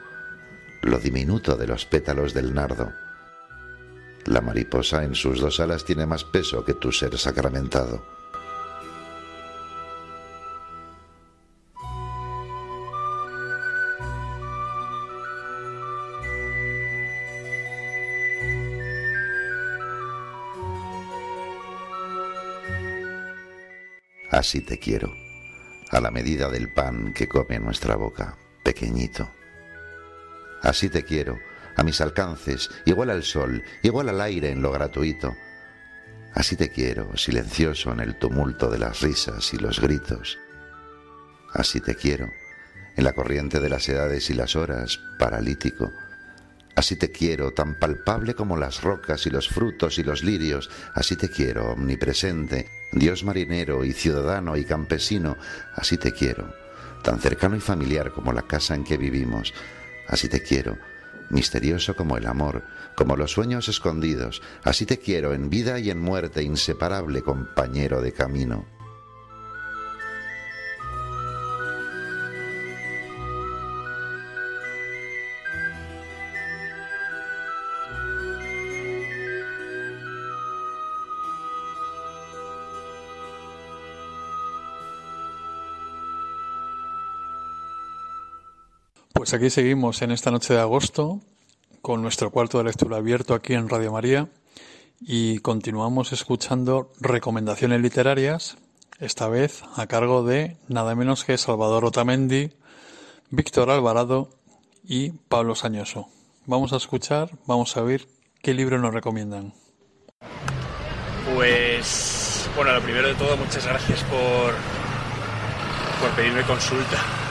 [0.85, 2.93] lo diminuto de los pétalos del nardo.
[4.27, 8.05] La mariposa en sus dos alas tiene más peso que tu ser sacramentado.
[24.31, 25.13] Así te quiero,
[25.91, 29.29] a la medida del pan que come nuestra boca, pequeñito.
[30.65, 31.39] Así te quiero,
[31.77, 35.37] a mis alcances, igual al sol, igual al aire en lo gratuito.
[36.33, 40.39] Así te quiero, silencioso en el tumulto de las risas y los gritos.
[41.53, 42.31] Así te quiero,
[42.97, 45.93] en la corriente de las edades y las horas, paralítico.
[46.77, 50.71] Así te quiero, tan palpable como las rocas y los frutos y los lirios.
[50.95, 55.37] Así te quiero, omnipresente, Dios marinero y ciudadano y campesino.
[55.75, 56.55] Así te quiero,
[57.03, 59.53] tan cercano y familiar como la casa en que vivimos.
[60.09, 60.79] Así te quiero,
[61.31, 62.63] misterioso como el amor,
[62.95, 64.43] como los sueños escondidos.
[64.63, 68.67] Así te quiero, en vida y en muerte, inseparable compañero de camino.
[89.25, 91.23] Pues aquí seguimos en esta noche de agosto
[91.81, 94.29] con nuestro cuarto de lectura abierto aquí en Radio María
[95.01, 98.59] y continuamos escuchando recomendaciones literarias,
[99.01, 102.51] esta vez a cargo de nada menos que Salvador Otamendi,
[103.31, 104.29] Víctor Alvarado
[104.85, 106.09] y Pablo Sañoso.
[106.45, 108.07] Vamos a escuchar, vamos a ver
[108.43, 109.55] qué libro nos recomiendan.
[111.35, 114.53] Pues bueno, lo primero de todo, muchas gracias por,
[116.03, 117.24] por pedirme consulta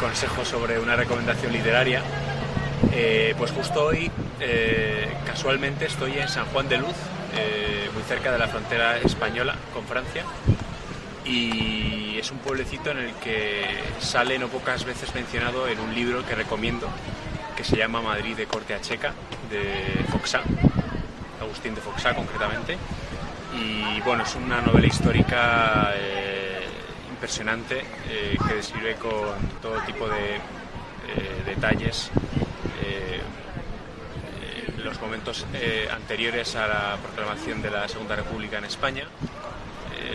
[0.00, 2.02] consejo sobre una recomendación literaria.
[2.92, 4.10] Eh, pues justo hoy,
[4.40, 6.96] eh, casualmente, estoy en San Juan de Luz,
[7.36, 10.24] eh, muy cerca de la frontera española con Francia.
[11.26, 13.62] Y es un pueblecito en el que
[14.00, 16.88] sale no pocas veces mencionado en un libro que recomiendo,
[17.54, 19.12] que se llama Madrid de corte a checa,
[19.50, 20.40] de Foxá,
[21.40, 22.78] Agustín de Foxá concretamente.
[23.54, 25.92] Y bueno, es una novela histórica
[27.20, 30.40] impresionante eh, que describe con todo tipo de eh,
[31.44, 32.10] detalles
[32.82, 33.20] eh,
[34.82, 35.44] los momentos
[35.92, 39.04] anteriores a la proclamación de la Segunda República en España,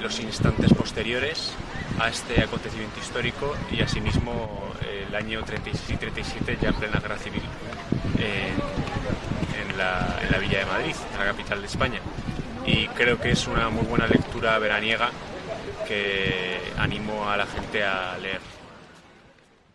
[0.01, 1.53] los instantes posteriores
[1.99, 4.73] a este acontecimiento histórico y asimismo
[5.07, 7.43] el año 36 y 37 ya en plena guerra civil
[8.17, 11.99] en, la, Villa de Madrid, en la capital de España.
[12.65, 15.11] Y creo que es una muy buena lectura veraniega
[15.87, 18.41] que animo a la gente a leer.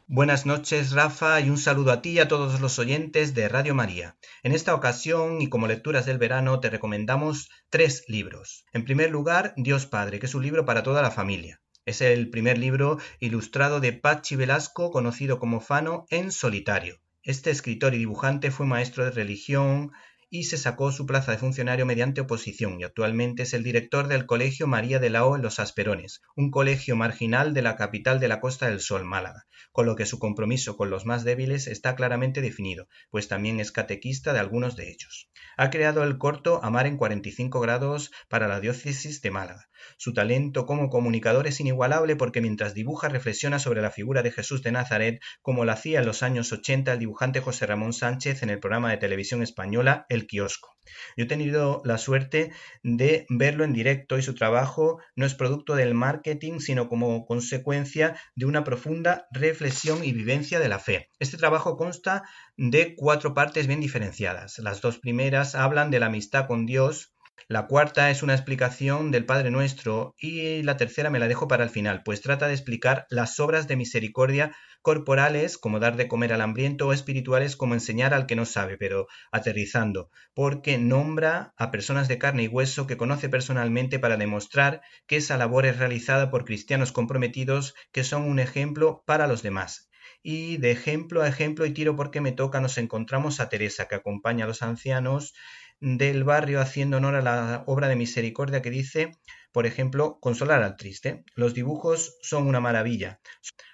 [0.08, 3.76] Buenas noches, Rafa, y un saludo a ti y a todos los oyentes de Radio
[3.76, 4.16] María.
[4.42, 8.64] En esta ocasión, y como lecturas del verano, te recomendamos tres libros.
[8.72, 11.60] En primer lugar, Dios Padre, que es un libro para toda la familia.
[11.86, 16.98] Es el primer libro ilustrado de Pachi Velasco, conocido como Fano, en solitario.
[17.22, 19.92] Este escritor y dibujante fue maestro de religión,
[20.30, 24.26] y se sacó su plaza de funcionario mediante oposición y actualmente es el director del
[24.26, 28.40] Colegio María de Lao en Los Asperones, un colegio marginal de la capital de la
[28.40, 32.40] Costa del Sol, Málaga, con lo que su compromiso con los más débiles está claramente
[32.40, 35.28] definido, pues también es catequista de algunos de ellos.
[35.56, 40.66] Ha creado el corto Amar en 45 grados para la diócesis de Málaga, su talento
[40.66, 45.20] como comunicador es inigualable porque mientras dibuja reflexiona sobre la figura de Jesús de Nazaret
[45.40, 48.90] como lo hacía en los años 80 el dibujante José Ramón Sánchez en el programa
[48.90, 50.70] de televisión española El Kiosco.
[51.16, 52.52] Yo he tenido la suerte
[52.82, 58.16] de verlo en directo y su trabajo no es producto del marketing, sino como consecuencia
[58.34, 61.08] de una profunda reflexión y vivencia de la fe.
[61.18, 62.24] Este trabajo consta
[62.56, 64.58] de cuatro partes bien diferenciadas.
[64.58, 67.12] Las dos primeras hablan de la amistad con Dios,
[67.48, 71.64] la cuarta es una explicación del Padre Nuestro y la tercera me la dejo para
[71.64, 76.32] el final, pues trata de explicar las obras de misericordia corporales como dar de comer
[76.32, 81.70] al hambriento o espirituales como enseñar al que no sabe, pero aterrizando, porque nombra a
[81.70, 86.30] personas de carne y hueso que conoce personalmente para demostrar que esa labor es realizada
[86.30, 89.90] por cristianos comprometidos que son un ejemplo para los demás.
[90.22, 93.94] Y de ejemplo a ejemplo y tiro porque me toca nos encontramos a Teresa que
[93.94, 95.34] acompaña a los ancianos
[95.80, 99.12] del barrio haciendo honor a la obra de misericordia que dice,
[99.52, 101.24] por ejemplo, consolar al triste.
[101.34, 103.20] Los dibujos son una maravilla.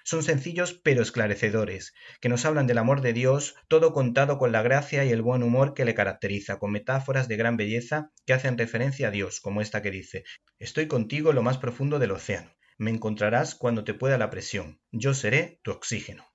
[0.03, 4.61] Son sencillos pero esclarecedores, que nos hablan del amor de Dios, todo contado con la
[4.61, 8.57] gracia y el buen humor que le caracteriza, con metáforas de gran belleza que hacen
[8.57, 10.23] referencia a Dios, como esta que dice,
[10.59, 12.51] Estoy contigo en lo más profundo del océano.
[12.77, 14.79] Me encontrarás cuando te pueda la presión.
[14.91, 16.25] Yo seré tu oxígeno.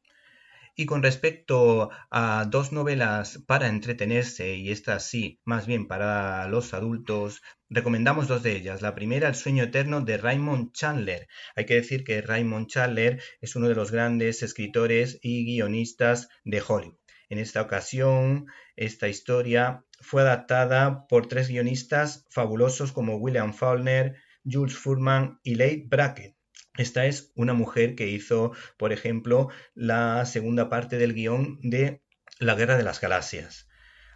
[0.75, 6.73] Y con respecto a dos novelas para entretenerse, y esta sí, más bien para los
[6.73, 8.81] adultos, recomendamos dos de ellas.
[8.81, 11.29] La primera, El sueño eterno de Raymond Chandler.
[11.57, 16.63] Hay que decir que Raymond Chandler es uno de los grandes escritores y guionistas de
[16.67, 16.97] Hollywood.
[17.29, 24.77] En esta ocasión, esta historia fue adaptada por tres guionistas fabulosos como William Faulkner, Jules
[24.77, 26.35] Furman y Leigh Brackett.
[26.79, 32.03] Esta es una mujer que hizo, por ejemplo, la segunda parte del guion de
[32.39, 33.69] La Guerra de las Galaxias.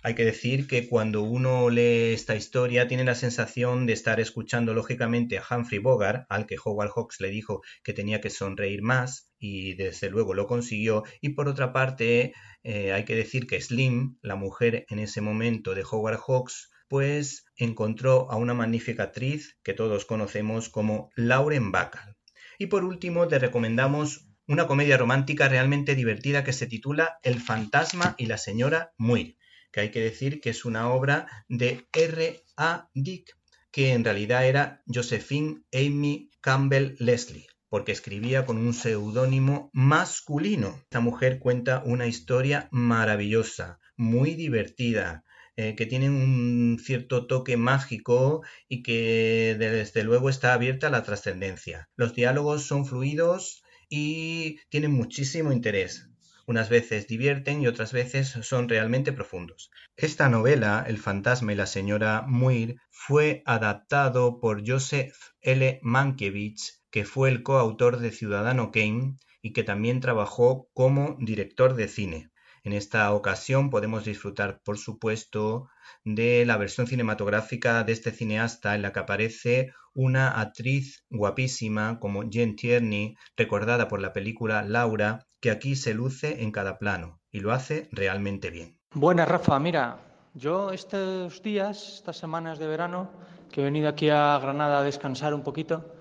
[0.03, 4.73] Hay que decir que cuando uno lee esta historia tiene la sensación de estar escuchando
[4.73, 9.31] lógicamente a Humphrey Bogart, al que Howard Hawks le dijo que tenía que sonreír más
[9.39, 11.03] y desde luego lo consiguió.
[11.21, 15.75] Y por otra parte eh, hay que decir que Slim, la mujer en ese momento
[15.75, 22.17] de Howard Hawks, pues encontró a una magnífica actriz que todos conocemos como Lauren Bacall.
[22.59, 28.15] Y por último, te recomendamos una comedia romántica realmente divertida que se titula El fantasma
[28.17, 29.37] y la señora Muir,
[29.73, 32.43] que hay que decir que es una obra de R.
[32.57, 32.89] A.
[32.95, 33.37] Dick,
[33.71, 40.79] que en realidad era Josephine Amy Campbell Leslie, porque escribía con un seudónimo masculino.
[40.85, 45.25] Esta mujer cuenta una historia maravillosa, muy divertida,
[45.57, 51.03] eh, que tiene un cierto toque mágico y que desde luego está abierta a la
[51.03, 51.89] trascendencia.
[51.97, 56.11] Los diálogos son fluidos y tienen muchísimo interés.
[56.47, 59.71] Unas veces divierten y otras veces son realmente profundos.
[59.97, 65.81] Esta novela, El fantasma y la señora Muir, fue adaptado por Joseph L.
[65.83, 71.89] Mankiewicz, que fue el coautor de Ciudadano Kane y que también trabajó como director de
[71.89, 72.31] cine.
[72.67, 75.69] En esta ocasión podemos disfrutar, por supuesto,
[76.03, 82.29] de la versión cinematográfica de este cineasta en la que aparece una actriz guapísima como
[82.29, 87.39] Jen Tierney, recordada por la película Laura, que aquí se luce en cada plano y
[87.39, 88.77] lo hace realmente bien.
[88.93, 89.61] Buenas, Rafa.
[89.61, 89.99] Mira,
[90.35, 93.11] yo estos días, estas semanas de verano,
[93.53, 95.95] que he venido aquí a Granada a descansar un poquito,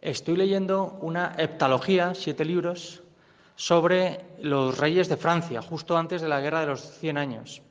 [0.00, 3.01] estoy leyendo una heptalogía, siete libros,
[3.56, 7.62] sobre los reyes de Francia, justo antes de la Guerra de los Cien Años.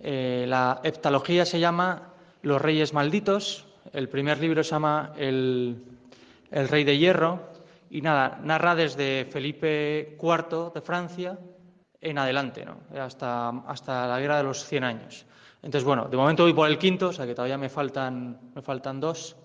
[0.00, 2.12] Eh, la heptalogía se llama
[2.42, 5.82] Los Reyes Malditos, el primer libro se llama El,
[6.50, 7.50] Rey de Hierro,
[7.90, 11.38] y nada, narra desde Felipe IV de Francia
[12.00, 12.64] en adelante,
[12.98, 15.26] hasta, hasta la Guerra de los Cien Años.
[15.62, 18.62] Entonces, bueno, de momento voy por el quinto, o sea que todavía me faltan, me
[18.62, 19.36] faltan dos.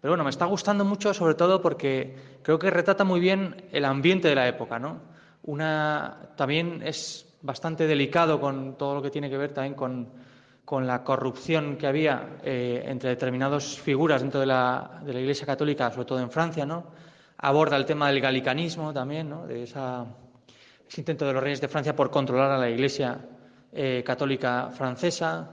[0.00, 3.84] Pero bueno, me está gustando mucho, sobre todo porque creo que retrata muy bien el
[3.84, 5.00] ambiente de la época, ¿no?
[5.44, 10.08] Una, también es bastante delicado con todo lo que tiene que ver también con,
[10.64, 15.44] con la corrupción que había eh, entre determinadas figuras dentro de la, de la, Iglesia
[15.44, 16.84] Católica, sobre todo en Francia, ¿no?
[17.38, 19.46] Aborda el tema del galicanismo también, ¿no?
[19.46, 20.06] De esa,
[20.88, 23.18] ese intento de los reyes de Francia por controlar a la Iglesia
[23.72, 25.50] eh, Católica francesa.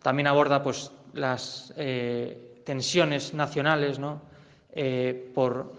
[0.00, 4.30] También aborda, pues, las eh, tensiones nacionales, ¿no?
[5.34, 5.70] por,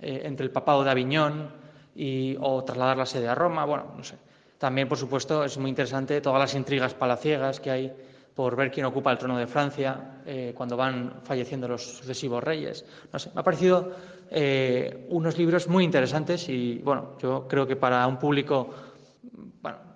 [0.00, 1.59] entre el papado de Aviñón
[1.94, 3.64] y, o trasladar la sede a Roma.
[3.64, 4.16] Bueno, no sé.
[4.58, 7.92] También, por supuesto, es muy interesante todas las intrigas palaciegas que hay
[8.34, 12.84] por ver quién ocupa el trono de Francia eh, cuando van falleciendo los sucesivos reyes.
[13.12, 13.92] No sé, me ha parecido
[14.30, 18.70] eh, unos libros muy interesantes y, bueno, yo creo que para un público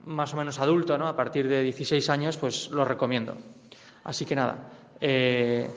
[0.05, 1.09] más o menos adulto, ¿no?
[1.09, 3.35] a partir de 16 años, pues lo recomiendo.
[4.05, 4.69] Así que nada,
[5.01, 5.71] eh,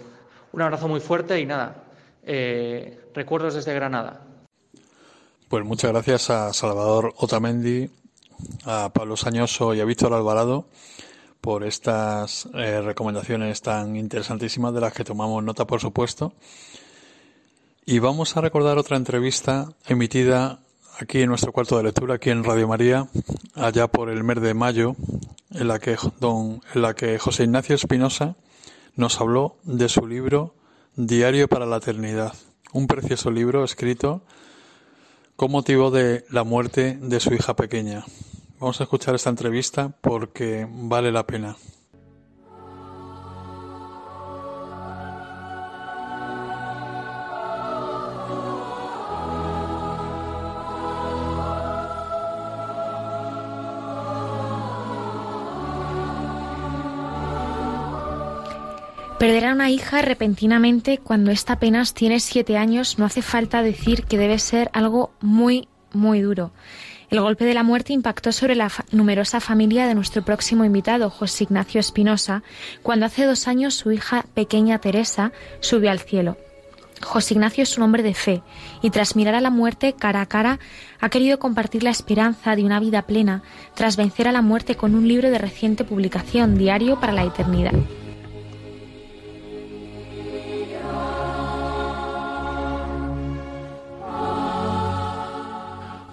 [0.51, 1.83] un abrazo muy fuerte y nada,
[3.13, 4.26] recuerdos desde Granada.
[5.49, 7.89] Pues muchas gracias a Salvador Otamendi,
[8.65, 10.67] a Pablo Sañoso y a Víctor Alvarado
[11.39, 16.33] por estas eh, recomendaciones tan interesantísimas de las que tomamos nota, por supuesto.
[17.85, 20.59] Y vamos a recordar otra entrevista emitida
[20.99, 23.07] aquí en nuestro cuarto de lectura, aquí en Radio María,
[23.55, 24.97] allá por el mes de mayo,
[25.51, 28.35] en la que, don, en la que José Ignacio Espinosa
[28.97, 30.55] nos habló de su libro
[30.97, 32.33] Diario para la Eternidad,
[32.73, 34.23] un precioso libro escrito
[35.37, 38.03] con motivo de la muerte de su hija pequeña.
[38.59, 41.55] Vamos a escuchar esta entrevista porque vale la pena.
[59.19, 64.03] Perder a una hija repentinamente cuando ésta apenas tiene siete años no hace falta decir
[64.03, 66.51] que debe ser algo muy, muy duro.
[67.09, 71.45] El golpe de la muerte impactó sobre la numerosa familia de nuestro próximo invitado, José
[71.45, 72.43] Ignacio Espinosa,
[72.83, 76.37] cuando hace dos años su hija pequeña Teresa subió al cielo.
[77.01, 78.43] José Ignacio es un hombre de fe
[78.83, 80.59] y tras mirar a la muerte cara a cara
[80.99, 83.41] ha querido compartir la esperanza de una vida plena
[83.73, 87.73] tras vencer a la muerte con un libro de reciente publicación, Diario para la Eternidad.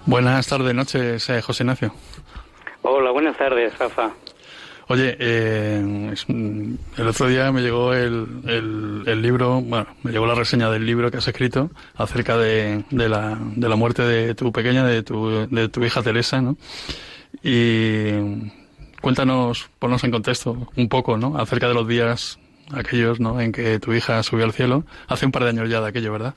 [0.05, 1.91] Buenas tardes, noches, eh, José Ignacio.
[2.83, 4.11] Hola, buenas tardes, Rafa.
[4.87, 6.13] Oye, eh,
[6.97, 11.09] el otro día me llegó el, el, libro, bueno, me llegó la reseña del libro
[11.09, 15.47] que has escrito acerca de, de, la, de la muerte de tu pequeña, de tu,
[15.47, 16.55] de tu hija Teresa, ¿no?
[17.41, 18.51] Y
[19.01, 21.35] cuéntanos, ponnos en contexto un poco, ¿no?
[21.39, 22.37] Acerca de los días
[22.73, 23.41] aquellos, ¿no?
[23.41, 24.83] En que tu hija subió al cielo.
[25.07, 26.35] Hace un par de años ya de aquello, ¿verdad?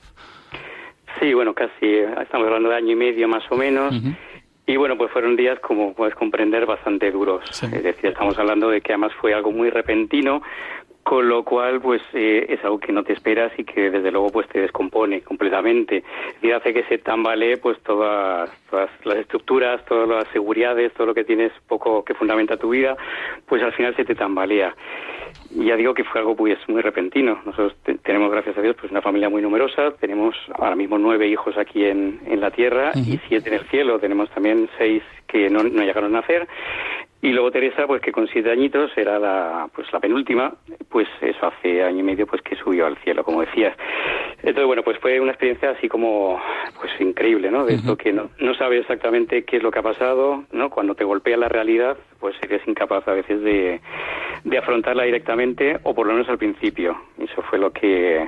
[1.19, 3.93] Sí, bueno, casi, estamos hablando de año y medio más o menos.
[4.65, 7.43] Y bueno, pues fueron días, como puedes comprender, bastante duros.
[7.63, 10.43] Es decir, estamos hablando de que además fue algo muy repentino,
[11.03, 14.29] con lo cual pues eh, es algo que no te esperas y que desde luego
[14.29, 16.03] pues te descompone completamente
[16.41, 21.13] y hace que se tambalee pues todas, todas las estructuras todas las seguridades todo lo
[21.13, 22.95] que tienes poco que fundamenta tu vida
[23.47, 24.75] pues al final se te tambalea
[25.51, 27.39] ya digo que fue algo pues muy repentino.
[27.45, 29.91] Nosotros tenemos, gracias a Dios, pues una familia muy numerosa.
[29.99, 33.99] Tenemos ahora mismo nueve hijos aquí en, en la tierra y siete en el cielo.
[33.99, 36.47] Tenemos también seis que no, no llegaron a nacer.
[37.21, 40.53] Y luego Teresa, pues que con siete añitos era la, pues la penúltima,
[40.89, 43.75] pues eso hace año y medio pues que subió al cielo, como decías.
[44.37, 46.41] Entonces, bueno, pues fue una experiencia así como,
[46.79, 47.65] pues increíble, ¿no?
[47.65, 50.69] De esto que no, no sabes exactamente qué es lo que ha pasado, ¿no?
[50.69, 53.81] Cuando te golpea la realidad, pues eres incapaz a veces de,
[54.43, 56.97] de afrontarla directamente, o por lo menos al principio.
[57.19, 58.27] Eso fue lo que,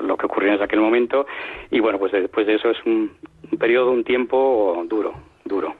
[0.00, 1.26] lo que ocurrió en aquel momento.
[1.70, 3.12] Y bueno, pues después de eso es un,
[3.58, 5.74] periodo, un tiempo duro, duro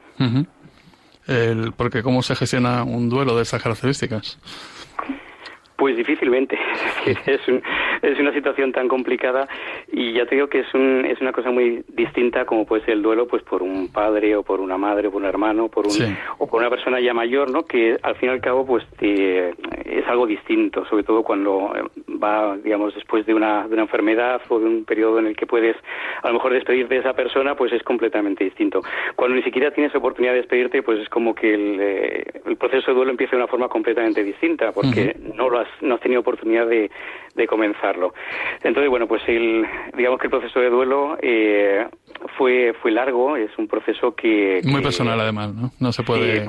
[1.31, 4.39] el, porque cómo se gestiona un duelo de esas características.
[5.81, 6.59] Pues difícilmente.
[7.07, 7.41] Es, es
[8.21, 9.49] una situación tan complicada
[9.93, 12.95] y ya te digo que es, un, es una cosa muy distinta como puede ser
[12.95, 15.87] el duelo pues por un padre o por una madre o por un hermano por
[15.87, 17.65] un, o por una persona ya mayor, ¿no?
[17.65, 21.73] Que al fin y al cabo pues es algo distinto, sobre todo cuando
[22.23, 25.47] va, digamos, después de una, de una enfermedad o de un periodo en el que
[25.47, 25.77] puedes
[26.23, 28.83] a lo mejor despedirte de esa persona, pues es completamente distinto.
[29.17, 32.91] Cuando ni siquiera tienes oportunidad de despedirte, pues es como que el, eh, el proceso
[32.91, 36.21] de duelo empieza de una forma completamente distinta porque no lo has no has tenido
[36.21, 36.91] oportunidad de,
[37.35, 37.47] de
[38.63, 39.65] Entonces, bueno, pues el,
[39.97, 41.87] digamos que el proceso de duelo eh,
[42.37, 44.61] fue, fue largo, es un proceso que...
[44.65, 45.71] Muy personal además, ¿no?
[45.79, 46.47] No se puede...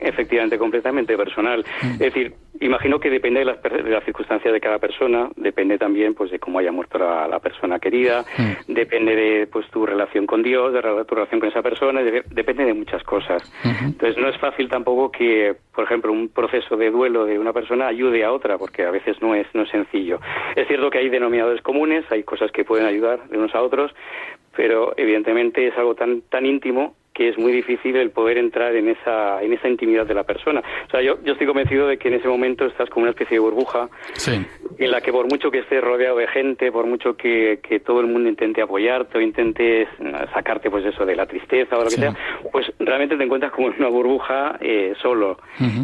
[0.00, 1.64] Efectivamente, completamente personal.
[1.82, 1.92] Mm.
[1.92, 6.14] Es decir, imagino que depende de las, de las, circunstancias de cada persona, depende también
[6.14, 8.72] pues de cómo haya muerto la, persona querida, mm.
[8.72, 12.74] depende de pues tu relación con Dios, de tu relación con esa persona, depende de
[12.74, 13.42] muchas cosas.
[13.82, 17.88] Entonces no es fácil tampoco que, por ejemplo, un proceso de duelo de una persona
[17.88, 20.20] ayude a otra, porque a veces no es no es sencillo.
[20.56, 23.92] Es cierto que hay denominadores comunes, hay cosas que pueden ayudar de unos a otros,
[24.56, 28.88] pero evidentemente es algo tan tan íntimo que es muy difícil el poder entrar en
[28.88, 30.62] esa, en esa intimidad de la persona.
[30.88, 33.36] O sea, yo, yo estoy convencido de que en ese momento estás como una especie
[33.36, 33.88] de burbuja
[34.78, 38.00] en la que por mucho que estés rodeado de gente, por mucho que, que todo
[38.00, 39.86] el mundo intente apoyarte o intente
[40.34, 42.16] sacarte pues eso de la tristeza o lo que sea,
[42.50, 45.38] pues realmente te encuentras como en una burbuja eh, solo.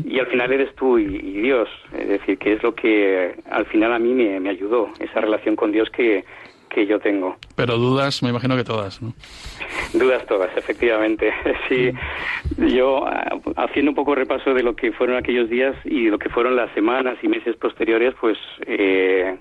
[0.05, 1.69] Y al final eres tú y, y, Dios.
[1.97, 5.55] Es decir, que es lo que al final a mí me, me ayudó, esa relación
[5.55, 6.25] con Dios que,
[6.71, 7.37] que yo tengo.
[7.57, 9.13] Pero dudas, me imagino que todas, ¿no?
[9.93, 11.33] Dudas todas, efectivamente.
[11.69, 11.93] Sí,
[12.75, 16.29] yo ah, haciendo un poco repaso de lo que fueron aquellos días y lo que
[16.29, 19.37] fueron las semanas y meses posteriores, pues eh,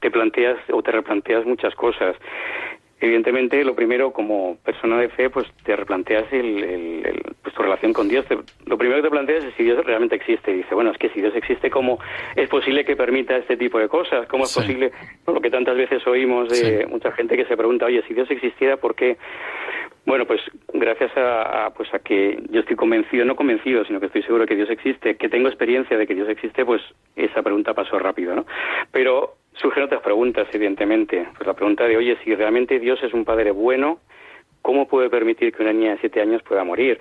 [0.00, 2.16] te planteas o te replanteas muchas cosas.
[3.04, 8.08] Evidentemente, lo primero, como persona de fe, pues te replanteas el, pues, tu relación con
[8.08, 8.24] Dios.
[8.64, 10.52] lo primero que te planteas es si Dios realmente existe.
[10.52, 11.98] Y dice, bueno, es que si Dios existe, ¿cómo
[12.34, 14.26] es posible que permita este tipo de cosas?
[14.26, 14.90] ¿Cómo es posible
[15.26, 18.78] lo que tantas veces oímos de mucha gente que se pregunta, oye, si Dios existiera,
[18.78, 19.18] ¿por qué?
[20.06, 20.40] Bueno, pues
[20.72, 24.56] gracias a, pues a que yo estoy convencido, no convencido, sino que estoy seguro que
[24.56, 26.80] Dios existe, que tengo experiencia de que Dios existe, pues
[27.16, 28.46] esa pregunta pasó rápido, ¿no?
[28.92, 31.26] Pero surgen otras preguntas, evidentemente.
[31.36, 33.98] Pues la pregunta de, oye, si realmente Dios es un padre bueno,
[34.62, 36.98] ¿cómo puede permitir que una niña de siete años pueda morir?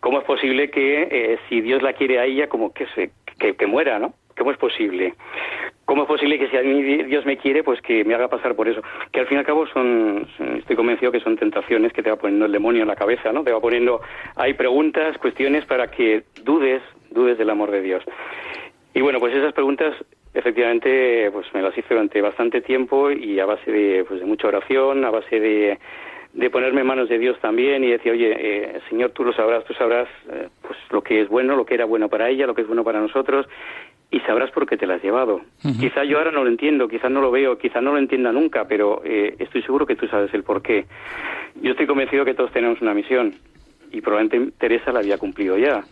[0.00, 3.66] ¿Cómo es posible que eh, si Dios la quiere a ella, como que, se, que,
[3.66, 4.14] muera, ¿no?
[4.36, 5.14] ¿Cómo es posible?
[5.84, 8.54] ¿Cómo es posible que si a mí Dios me quiere, pues que me haga pasar
[8.54, 8.82] por eso?
[9.10, 10.28] Que al fin y al cabo son,
[10.58, 13.42] estoy convencido que son tentaciones que te va poniendo el demonio en la cabeza, ¿no?
[13.42, 14.00] Te va poniendo,
[14.36, 18.04] hay preguntas, cuestiones para que dudes, dudes del amor de Dios.
[18.94, 19.94] Y bueno, pues esas preguntas
[20.34, 24.48] efectivamente, pues me las hice durante bastante tiempo y a base de, pues, de mucha
[24.48, 25.78] oración, a base de,
[26.32, 29.64] de ponerme en manos de Dios también y decir, oye, eh, Señor, tú lo sabrás,
[29.64, 32.54] tú sabrás eh, pues lo que es bueno, lo que era bueno para ella, lo
[32.54, 33.46] que es bueno para nosotros
[34.10, 35.42] y sabrás por qué te la has llevado.
[35.78, 38.66] Quizá yo ahora no lo entiendo, quizá no lo veo, quizá no lo entienda nunca,
[38.66, 40.86] pero eh, estoy seguro que tú sabes el por qué.
[41.60, 43.34] Yo estoy convencido que todos tenemos una misión
[43.92, 45.82] y probablemente Teresa la había cumplido ya.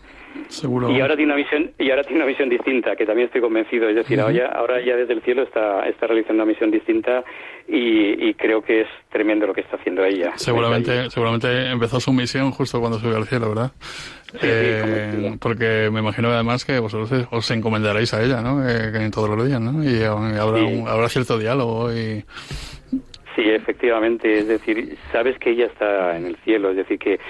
[0.49, 0.91] Seguro.
[0.91, 3.89] Y ahora tiene una misión y ahora tiene una misión distinta, que también estoy convencido.
[3.89, 7.25] Es decir, ahora, ahora ya desde el cielo está, está realizando una misión distinta
[7.67, 10.33] y, y creo que es tremendo lo que está haciendo ella.
[10.37, 13.73] Seguramente, seguramente empezó su misión justo cuando subió al cielo, ¿verdad?
[14.43, 18.69] Eh, porque me imagino además que vosotros os encomendaréis a ella, ¿no?
[18.69, 19.83] Eh, que todos los días, ¿no?
[19.83, 22.23] Y habrá, un- habrá cierto diálogo y...
[23.35, 24.39] Sí, efectivamente.
[24.39, 26.71] Es decir, sabes que ella está en el cielo.
[26.71, 27.21] Es decir, que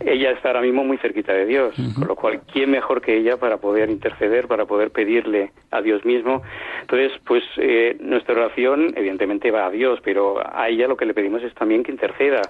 [0.00, 1.74] ella está ahora mismo muy cerquita de Dios.
[1.94, 6.04] Con lo cual, ¿quién mejor que ella para poder interceder, para poder pedirle a Dios
[6.04, 6.42] mismo?
[6.80, 11.14] Entonces, pues eh, nuestra oración, evidentemente, va a Dios, pero a ella lo que le
[11.14, 12.40] pedimos es también que interceda.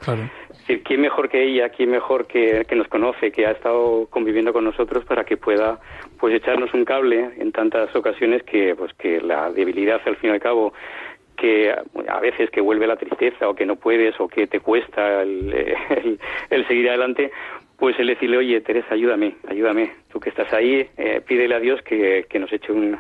[0.51, 4.07] Es decir, ¿quién mejor que ella, quién mejor que, que nos conoce, que ha estado
[4.11, 5.81] conviviendo con nosotros para que pueda
[6.19, 10.33] pues echarnos un cable en tantas ocasiones que pues que la debilidad al fin y
[10.35, 10.73] al cabo
[11.41, 11.75] que
[12.09, 15.53] a veces que vuelve la tristeza o que no puedes o que te cuesta el,
[15.91, 16.21] el-
[16.51, 17.31] el seguir adelante,
[17.79, 21.81] pues el decirle, oye, Teresa, ayúdame, ayúdame, tú que estás ahí, eh, pídele a Dios
[21.83, 22.97] que, que nos eche un-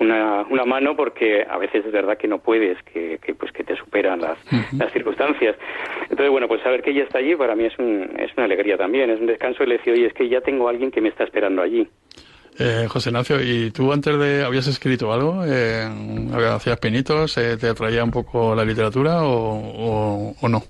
[0.00, 3.64] una, una mano porque a veces es verdad que no puedes, que, que, pues que
[3.64, 4.38] te superan las,
[4.78, 5.56] las circunstancias.
[6.02, 8.76] Entonces, bueno, pues saber que ella está allí para mí es, un, es una alegría
[8.76, 11.08] también, es un descanso el decir, oye, es que ya tengo a alguien que me
[11.08, 11.88] está esperando allí.
[12.60, 15.44] Eh, José Ignacio, ¿y tú antes de habías escrito algo?
[15.46, 15.88] Eh,
[16.52, 17.36] ¿Hacías pinitos?
[17.38, 19.30] Eh, ¿Te atraía un poco la literatura o,
[20.30, 20.64] o- o no?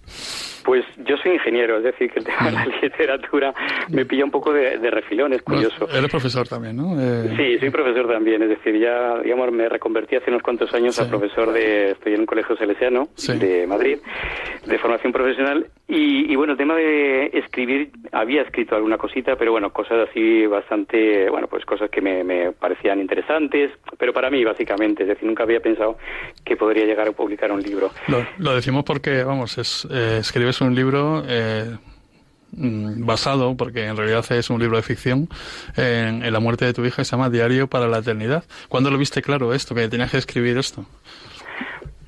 [0.69, 3.55] Pues yo soy ingeniero, es decir, que el tema de la literatura
[3.89, 5.89] me pilla un poco de, de refilón, es curioso.
[5.91, 6.95] Eres profesor también, ¿no?
[7.01, 11.01] Eh, Sí, soy profesor también, es decir, ya, digamos, me reconvertí hace unos cuantos años
[11.01, 13.09] a profesor de, estoy en un colegio salesiano
[13.39, 13.97] de Madrid,
[14.66, 19.53] de formación profesional, y, y bueno, el tema de escribir, había escrito alguna cosita, pero
[19.53, 24.45] bueno, cosas así bastante, bueno, pues cosas que me, me parecían interesantes, pero para mí,
[24.45, 25.97] básicamente, es decir, nunca había pensado
[26.45, 27.89] que podría llegar a publicar un libro.
[28.09, 31.76] Lo, lo decimos porque, vamos, es, eh, escribes un libro eh,
[32.52, 35.28] mm, basado, porque en realidad es un libro de ficción,
[35.76, 38.44] en, en la muerte de tu hija, que se llama Diario para la Eternidad.
[38.68, 40.86] ¿Cuándo lo viste claro esto, que tenías que escribir esto?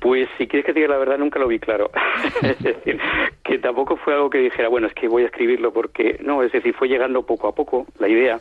[0.01, 1.91] Pues si quieres que te diga la verdad, nunca lo vi claro.
[2.41, 2.99] es decir,
[3.43, 6.51] que tampoco fue algo que dijera, bueno, es que voy a escribirlo porque, no, es
[6.51, 8.39] decir, fue llegando poco a poco la idea.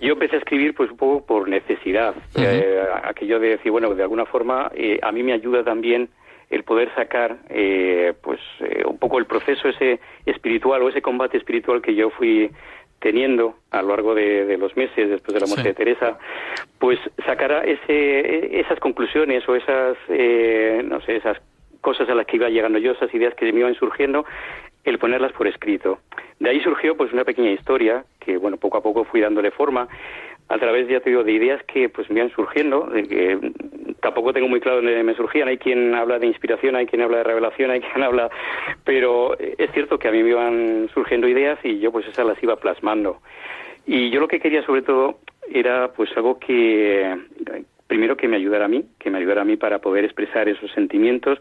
[0.00, 4.04] Yo empecé a escribir pues un poco por necesidad, eh, aquello de decir, bueno, de
[4.04, 6.10] alguna forma eh, a mí me ayuda también
[6.50, 11.36] el poder sacar eh, pues eh, un poco el proceso ese espiritual o ese combate
[11.36, 12.50] espiritual que yo fui
[13.04, 16.18] teniendo a lo largo de, de los meses después de la muerte de Teresa,
[16.78, 21.36] pues sacará ese, esas conclusiones o esas, eh, no sé, esas
[21.82, 24.24] cosas a las que iba llegando yo, esas ideas que me iban surgiendo,
[24.84, 25.98] el ponerlas por escrito.
[26.40, 29.86] De ahí surgió pues una pequeña historia que, bueno, poco a poco fui dándole forma
[30.48, 33.52] a través, ya te digo, de ideas que pues me iban surgiendo, de que
[34.00, 35.48] tampoco tengo muy claro dónde me surgían.
[35.48, 38.30] Hay quien habla de inspiración, hay quien habla de revelación, hay quien habla...
[38.84, 42.42] Pero es cierto que a mí me iban surgiendo ideas y yo pues esas las
[42.42, 43.20] iba plasmando.
[43.86, 45.18] Y yo lo que quería sobre todo
[45.50, 47.16] era pues algo que
[47.86, 50.70] primero que me ayudara a mí, que me ayudara a mí para poder expresar esos
[50.72, 51.38] sentimientos,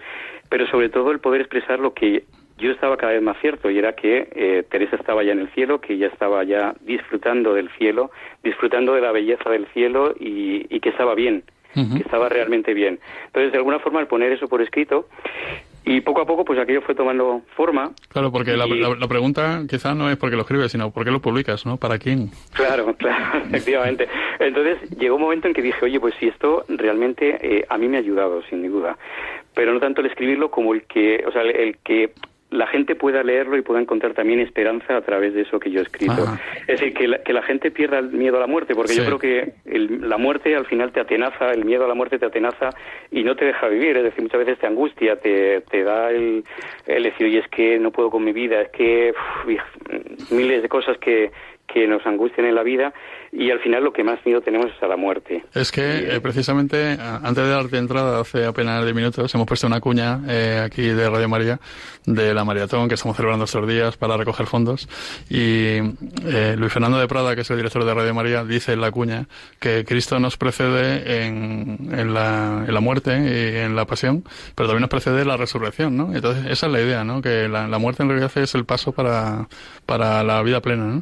[0.50, 2.24] pero sobre todo el poder expresar lo que
[2.58, 5.50] yo estaba cada vez más cierto y era que eh, Teresa estaba ya en el
[5.50, 8.12] cielo, que ella estaba ya disfrutando del cielo,
[8.44, 11.44] disfrutando de la belleza del cielo y, y que estaba bien,
[11.74, 13.00] que estaba realmente bien.
[13.26, 15.08] Entonces, de alguna forma, al poner eso por escrito
[15.86, 17.92] y poco a poco, pues aquello fue tomando forma.
[18.10, 21.04] Claro, porque la, la- la pregunta quizá no es por qué lo escribes, sino por
[21.04, 21.78] qué lo publicas, ¿no?
[21.78, 22.30] ¿Para quién?
[22.54, 24.08] Claro, claro, efectivamente.
[24.40, 27.88] Entonces llegó un momento en que dije, oye, pues si esto realmente eh, a mí
[27.88, 28.96] me ha ayudado, sin duda,
[29.56, 32.12] pero no tanto el escribirlo como el que, o sea, el, el que
[32.54, 35.80] la gente pueda leerlo y pueda encontrar también esperanza a través de eso que yo
[35.80, 36.24] he escrito.
[36.68, 39.04] Es decir, que la, que la gente pierda el miedo a la muerte, porque yo
[39.06, 42.26] creo que el- la muerte al final te atenaza, el miedo a la muerte te
[42.26, 42.70] atenaza
[43.12, 43.98] y no te deja vivir.
[43.98, 46.44] Es decir, muchas veces te angustia, te, te da el,
[46.88, 49.14] el decir, oye, es que no puedo con mi vida, es que
[50.32, 51.32] miles de cosas que,
[51.68, 52.94] que nos angustian en la vida
[53.36, 55.44] y al final lo que más miedo tenemos es a la muerte.
[55.54, 59.66] Es que eh, precisamente a- antes de darte entrada, hace apenas 10 minutos, hemos puesto
[59.68, 61.60] una cuña eh, aquí de Radio María,
[62.06, 64.88] de la maratón que estamos celebrando estos días para recoger fondos.
[65.30, 65.78] Y
[66.26, 68.92] eh, Luis Fernando de Prada, que es el director de Radio María, dice en la
[68.92, 69.26] cuña
[69.60, 74.24] que Cristo nos precede en, en, la, en la muerte y en la pasión,
[74.56, 76.14] pero también nos precede la resurrección, ¿no?
[76.14, 77.22] Entonces, esa es la idea, ¿no?
[77.22, 79.48] Que la, la muerte en realidad es el paso para,
[79.86, 81.02] para la vida plena, ¿no?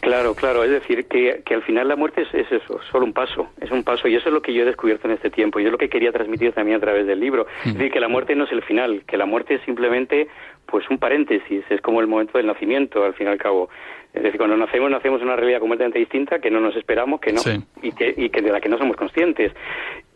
[0.00, 3.12] Claro, claro, es decir, que, que al al final la muerte es, eso, solo un
[3.12, 5.60] paso, es un paso y eso es lo que yo he descubierto en este tiempo
[5.60, 7.46] y es lo que quería transmitir también a través del libro.
[7.64, 10.26] Es decir, que la muerte no es el final, que la muerte es simplemente
[10.66, 13.70] pues un paréntesis, es como el momento del nacimiento al fin y al cabo.
[14.12, 17.32] Es decir, cuando nacemos, nacemos en una realidad completamente distinta que no nos esperamos, que
[17.32, 17.40] no,
[17.80, 19.52] y, que, y que de la que no somos conscientes.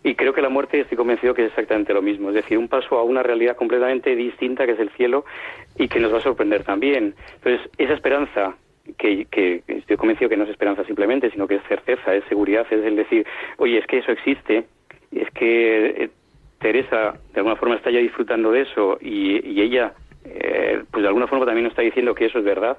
[0.03, 2.67] Y creo que la muerte estoy convencido que es exactamente lo mismo, es decir, un
[2.67, 5.25] paso a una realidad completamente distinta que es el cielo
[5.79, 7.15] y que nos va a sorprender también.
[7.37, 8.57] Entonces, esa esperanza
[8.99, 12.67] que, que, estoy convencido que no es esperanza simplemente, sino que es certeza, es seguridad,
[12.71, 13.27] es el decir,
[13.59, 14.65] oye, es que eso existe,
[15.13, 16.11] es que eh,
[16.59, 19.93] Teresa de alguna forma está ya disfrutando de eso y, y ella,
[20.25, 22.77] eh, pues de alguna forma también nos está diciendo que eso es verdad.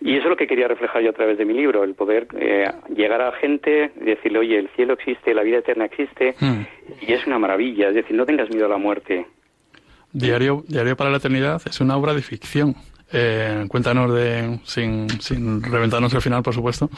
[0.00, 2.26] Y eso es lo que quería reflejar yo a través de mi libro, el poder
[2.36, 6.34] eh, llegar a la gente y decirle, oye, el cielo existe, la vida eterna existe,
[6.38, 6.60] mm.
[7.00, 9.26] y es una maravilla, es decir, no tengas miedo a la muerte.
[10.12, 12.74] Diario, Diario para la Eternidad es una obra de ficción.
[13.12, 16.88] Eh, cuéntanos de, sin, sin reventarnos el final, por supuesto.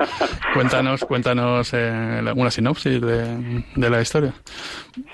[0.54, 4.32] cuéntanos, cuéntanos eh, una sinopsis de, de, la historia.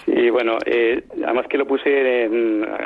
[0.04, 2.24] Sí, bueno, eh, además que lo puse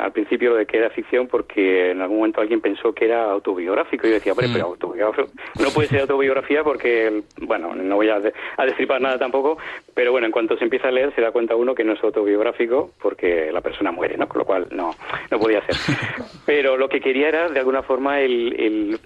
[0.01, 4.05] al principio de que era ficción porque en algún momento alguien pensó que era autobiográfico
[4.05, 4.61] y yo decía, pero mm.
[4.61, 5.29] autobiográfico
[5.61, 8.19] no puede ser autobiografía porque, bueno, no voy a,
[8.57, 9.57] a destripar nada tampoco,
[9.93, 12.03] pero bueno, en cuanto se empieza a leer se da cuenta uno que no es
[12.03, 14.27] autobiográfico porque la persona muere, ¿no?
[14.27, 14.95] Con lo cual no,
[15.29, 15.75] no podía ser.
[16.45, 18.99] Pero lo que quería era de alguna forma el,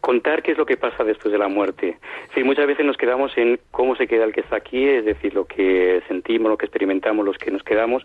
[0.00, 1.98] contar qué es lo que pasa después de la muerte.
[2.34, 5.34] Sí, muchas veces nos quedamos en cómo se queda el que está aquí, es decir,
[5.34, 8.02] lo que sentimos, lo que experimentamos, los que nos quedamos,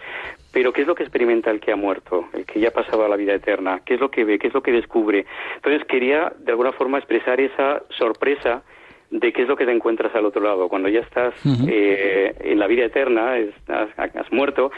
[0.53, 3.03] pero qué es lo que experimenta el que ha muerto, el que ya ha pasado
[3.03, 5.25] a la vida eterna, qué es lo que ve, qué es lo que descubre.
[5.55, 8.63] Entonces quería de alguna forma expresar esa sorpresa
[9.09, 10.67] de qué es lo que te encuentras al otro lado.
[10.67, 11.33] Cuando ya estás
[11.67, 13.35] eh, en la vida eterna,
[13.67, 14.71] has, muerto,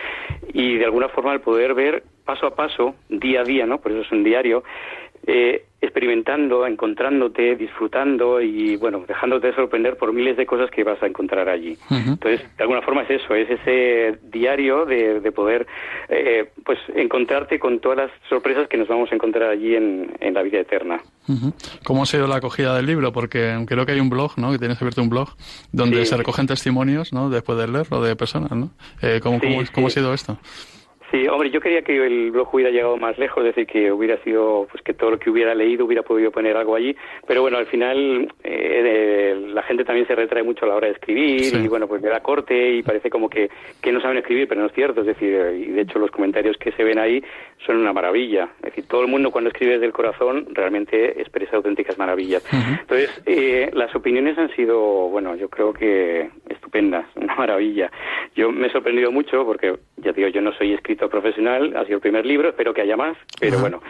[0.54, 3.80] y de alguna forma el poder ver paso a paso, día a día, ¿no?
[3.82, 4.64] Por eso es un diario,
[5.26, 11.08] eh, experimentando, encontrándote, disfrutando y, bueno, dejándote sorprender por miles de cosas que vas a
[11.08, 11.76] encontrar allí.
[11.90, 15.66] Entonces, de alguna forma es eso, es ese diario de, de poder,
[16.10, 20.34] eh, pues, encontrarte con todas las sorpresas que nos vamos a encontrar allí en, en
[20.36, 21.02] la vida eterna.
[21.84, 23.12] ¿Cómo ha sido la acogida del libro?
[23.12, 24.52] Porque creo que hay un blog, ¿no?
[24.52, 25.30] Que tienes abierto un blog
[25.72, 27.32] donde se recogen testimonios, ¿no?
[27.32, 28.70] Después de leerlo de personas, ¿no?
[29.02, 30.38] Eh, ¿cómo, cómo, ¿Cómo ha sido esto?
[31.12, 34.18] Sí, hombre, yo quería que el blog hubiera llegado más lejos, es decir, que hubiera
[34.24, 36.96] sido, pues que todo lo que hubiera leído hubiera podido poner algo allí,
[37.26, 40.94] pero bueno, al final eh, la gente también se retrae mucho a la hora de
[40.94, 43.50] escribir y bueno, pues le da corte y parece como que,
[43.82, 46.58] que no saben escribir, pero no es cierto, es decir, y de hecho los comentarios
[46.58, 47.24] que se ven ahí
[47.66, 51.58] son una maravilla, es decir, todo el mundo cuando escribe desde el corazón realmente expresa
[51.58, 52.44] auténticas maravillas.
[52.54, 54.80] Entonces, eh, las opiniones han sido,
[55.10, 57.92] bueno, yo creo que estupendas, una maravilla.
[58.36, 61.96] Yo me he sorprendido mucho porque, ya digo, yo no soy escritor profesional, ha sido
[61.96, 63.82] el primer libro, espero que haya más, pero bueno.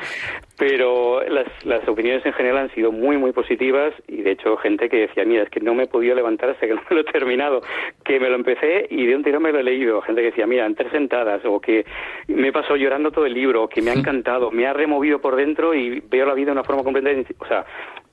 [0.58, 4.90] Pero las, las opiniones en general han sido muy, muy positivas y de hecho gente
[4.90, 7.02] que decía, mira, es que no me he podido levantar hasta que no me lo
[7.02, 7.62] he terminado,
[8.04, 10.02] que me lo empecé y de un tirón me lo he leído.
[10.02, 11.86] Gente que decía, mira, en tres sentadas, o que
[12.28, 15.74] me pasó llorando todo el libro, que me ha encantado, me ha removido por dentro
[15.74, 17.34] y veo la vida de una forma completamente...
[17.40, 17.66] O sea,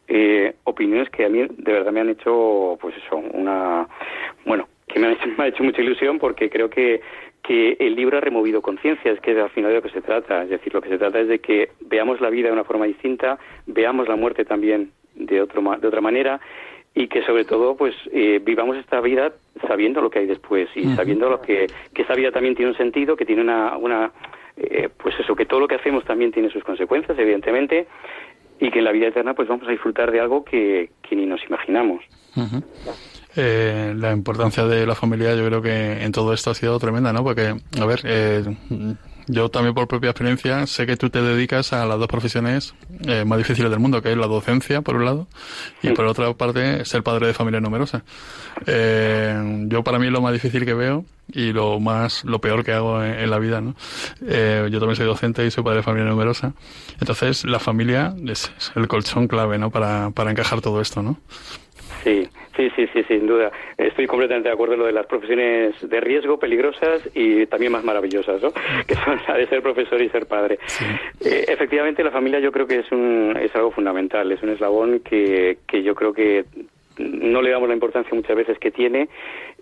[0.08, 3.88] eh, opiniones que a mí de verdad me han hecho, pues eso, una...
[4.44, 7.00] Bueno, que me, me ha hecho mucha ilusión porque creo que
[7.46, 10.42] que el libro ha removido conciencia, es que al final de lo que se trata.
[10.42, 12.86] Es decir, lo que se trata es de que veamos la vida de una forma
[12.86, 16.40] distinta, veamos la muerte también de, otro, de otra manera
[16.94, 19.32] y que sobre todo pues eh, vivamos esta vida
[19.68, 22.76] sabiendo lo que hay después y sabiendo lo que, que esa vida también tiene un
[22.76, 24.12] sentido, que tiene una, una
[24.56, 27.86] eh, pues eso, que todo lo que hacemos también tiene sus consecuencias, evidentemente,
[28.58, 31.26] y que en la vida eterna pues vamos a disfrutar de algo que, que ni
[31.26, 32.02] nos imaginamos.
[33.36, 37.12] Eh, la importancia de la familia yo creo que en todo esto ha sido tremenda,
[37.12, 37.22] ¿no?
[37.22, 38.56] Porque, a ver, eh,
[39.26, 42.74] yo también por propia experiencia sé que tú te dedicas a las dos profesiones
[43.06, 45.26] eh, más difíciles del mundo, que es la docencia, por un lado,
[45.82, 48.04] y por otra parte, ser padre de familia numerosa.
[48.66, 53.02] yo para mí lo más difícil que veo y lo más, lo peor que hago
[53.04, 53.74] en, la vida, ¿no?
[54.20, 56.54] yo también soy docente y soy padre de familia numerosa.
[57.00, 59.70] Entonces, la familia es, es el colchón clave, ¿no?
[59.70, 61.18] Para, para encajar todo esto, ¿no?
[62.02, 63.50] Sí, sí, sí, sí, sin duda.
[63.76, 67.84] Estoy completamente de acuerdo en lo de las profesiones de riesgo, peligrosas y también más
[67.84, 68.52] maravillosas, ¿no?
[68.86, 70.58] Que son la de ser profesor y ser padre.
[71.24, 75.00] Eh, efectivamente, la familia yo creo que es, un, es algo fundamental, es un eslabón
[75.00, 76.44] que, que yo creo que
[76.98, 79.08] no le damos la importancia muchas veces que tiene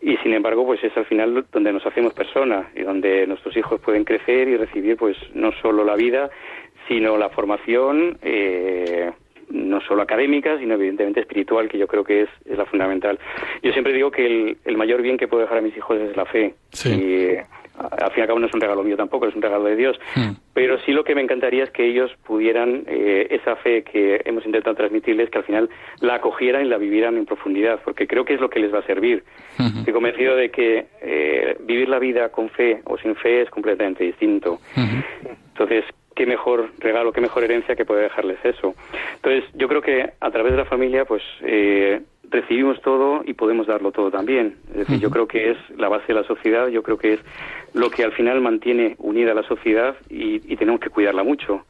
[0.01, 3.81] y sin embargo pues es al final donde nos hacemos personas y donde nuestros hijos
[3.81, 6.31] pueden crecer y recibir pues no solo la vida
[6.87, 9.11] sino la formación eh,
[9.51, 13.19] no solo académica, sino evidentemente espiritual, que yo creo que es, la fundamental.
[13.63, 16.25] Yo siempre digo que el, mayor bien que puedo dejar a mis hijos es la
[16.25, 16.55] fe.
[16.85, 17.37] Y
[17.77, 19.77] al fin y al cabo no es un regalo mío tampoco, es un regalo de
[19.77, 20.37] Dios, Hmm.
[20.53, 24.47] pero sí lo que me encantaría es que ellos pudieran eh, esa fe que hemos
[24.47, 25.71] intentado transmitirles, que al final
[26.01, 28.79] la acogieran y la vivieran en profundidad, porque creo que es lo que les va
[28.79, 29.25] a servir.
[29.59, 34.05] Estoy convencido de que eh, vivir la vida con fe o sin fe es completamente
[34.05, 34.61] distinto.
[34.77, 35.85] Entonces,
[36.15, 38.75] qué mejor regalo, qué mejor herencia que poder dejarles eso.
[39.17, 43.67] Entonces, yo creo que a través de la familia, pues eh, recibimos todo y podemos
[43.67, 44.57] darlo todo también.
[44.71, 47.21] Es decir, yo creo que es la base de la sociedad, yo creo que es
[47.73, 51.65] lo que al final mantiene unida a la sociedad y, y tenemos que cuidarla mucho.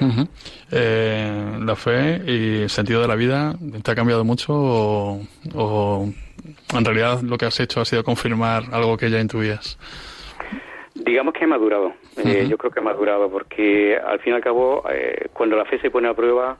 [0.00, 0.26] Ujú.
[0.72, 5.20] Eh, la fe y el sentido de la vida, ¿te ha cambiado mucho o,
[5.54, 6.08] o
[6.74, 9.78] en realidad lo que has hecho ha sido confirmar algo que ya intuías?
[10.94, 11.92] Digamos que he madurado.
[12.24, 15.78] Yo creo que he madurado porque al fin y al cabo, eh, cuando la fe
[15.80, 16.58] se pone a prueba,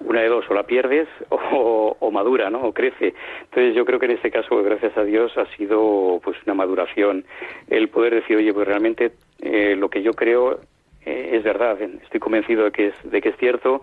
[0.00, 2.62] una de dos, o la pierdes o, o madura, ¿no?
[2.62, 3.14] O crece.
[3.44, 6.54] Entonces yo creo que en este caso, pues, gracias a Dios, ha sido pues una
[6.54, 7.24] maduración.
[7.68, 10.60] El poder decir, oye, pues realmente eh, lo que yo creo
[11.04, 11.80] eh, es verdad.
[11.80, 13.82] Estoy convencido de que es, de que es cierto.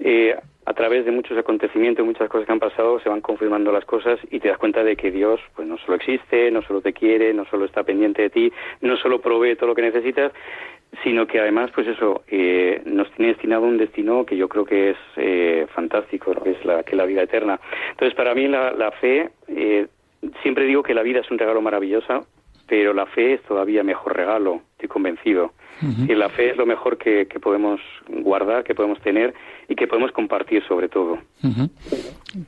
[0.00, 0.36] Eh,
[0.66, 4.18] a través de muchos acontecimientos, muchas cosas que han pasado, se van confirmando las cosas
[4.30, 7.32] y te das cuenta de que Dios pues no solo existe, no solo te quiere,
[7.32, 10.32] no solo está pendiente de ti, no solo provee todo lo que necesitas,
[11.04, 14.90] sino que además, pues eso, eh, nos tiene destinado un destino que yo creo que
[14.90, 17.60] es eh, fantástico, que es la, que la vida eterna.
[17.90, 19.86] Entonces, para mí la, la fe, eh,
[20.42, 22.26] siempre digo que la vida es un regalo maravilloso,
[22.68, 25.52] pero la fe es todavía mejor regalo, estoy convencido.
[26.08, 29.34] Y la fe es lo mejor que, que podemos guardar, que podemos tener
[29.68, 31.18] y que podemos compartir sobre todo.
[31.42, 31.68] Ujú.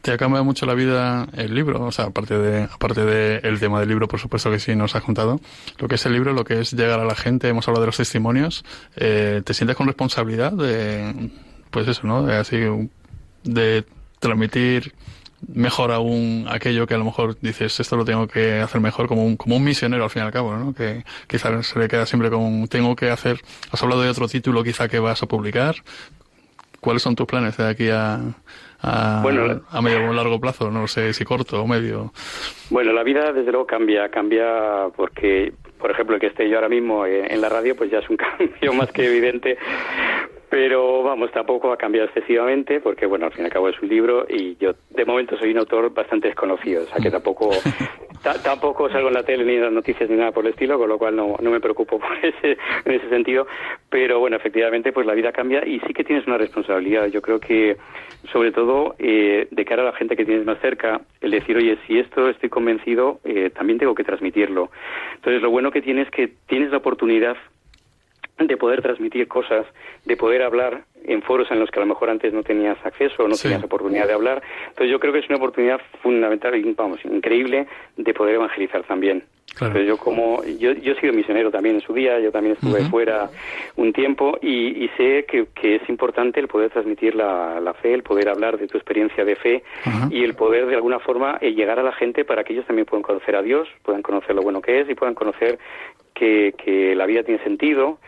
[0.01, 1.85] ¿Te ha cambiado mucho la vida el libro?
[1.85, 4.97] O sea, aparte de aparte de el tema del libro, por supuesto que sí nos
[4.97, 5.41] has contado,
[5.79, 7.89] lo que es el libro, lo que es llegar a la gente, hemos hablado de
[7.89, 8.65] los testimonios,
[8.97, 11.31] eh, ¿te sientes con responsabilidad de,
[11.71, 12.23] pues eso, ¿no?
[12.23, 12.57] De así,
[13.45, 13.85] de
[14.21, 14.95] transmitir
[15.47, 19.25] mejor aún aquello que a lo mejor dices, esto lo tengo que hacer mejor como
[19.25, 20.75] un, como un misionero al fin y al cabo, ¿no?
[20.75, 24.65] Que quizás se le queda siempre con, tengo que hacer, has hablado de otro título
[24.65, 25.77] quizá que vas a publicar,
[26.81, 28.21] ¿Cuáles son tus planes de aquí a,
[28.81, 30.71] a, Bueno, a medio o largo plazo?
[30.71, 32.13] No sé si corto o medio.
[32.71, 36.69] Bueno, la vida desde luego cambia, cambia porque, por ejemplo, el que esté yo ahora
[36.69, 39.59] mismo en, en la radio, pues ya es un cambio más que evidente.
[40.51, 43.89] Pero vamos, tampoco ha cambiado excesivamente porque, bueno, al fin y al cabo es un
[43.89, 47.51] libro y yo de momento soy un autor bastante desconocido, o sea que tampoco
[48.23, 50.79] ta- tampoco salgo en la tele ni en las noticias ni nada por el estilo,
[50.79, 53.47] con lo cual no, no me preocupo por ese, en ese sentido.
[53.91, 57.07] Pero bueno, efectivamente, pues la vida cambia y sí que tienes una responsabilidad.
[57.09, 57.77] Yo creo que,
[58.33, 61.77] sobre todo, eh, de cara a la gente que tienes más cerca, el decir, oye,
[61.87, 64.71] si esto estoy convencido, eh, también tengo que transmitirlo.
[65.17, 67.37] Entonces, lo bueno que tienes es que tienes la oportunidad
[68.39, 69.67] de poder transmitir cosas,
[70.05, 73.27] de poder hablar en foros en los que a lo mejor antes no tenías acceso,
[73.27, 74.43] no tenías oportunidad de hablar.
[74.69, 77.67] Entonces yo creo que es una oportunidad fundamental y vamos, increíble
[77.97, 79.25] de poder evangelizar también.
[79.53, 82.85] Entonces yo como yo, yo he sido misionero también en su día, yo también estuve
[82.91, 83.29] fuera
[83.77, 87.95] un tiempo y, y sé que, que es importante el poder transmitir la, la fe,
[87.95, 89.63] el poder hablar de tu experiencia de fe
[90.11, 92.87] y el poder de alguna forma eh, llegar a la gente para que ellos también
[92.87, 95.59] puedan conocer a Dios, puedan conocer lo bueno que es y puedan conocer
[96.19, 97.99] que, que la vida tiene sentido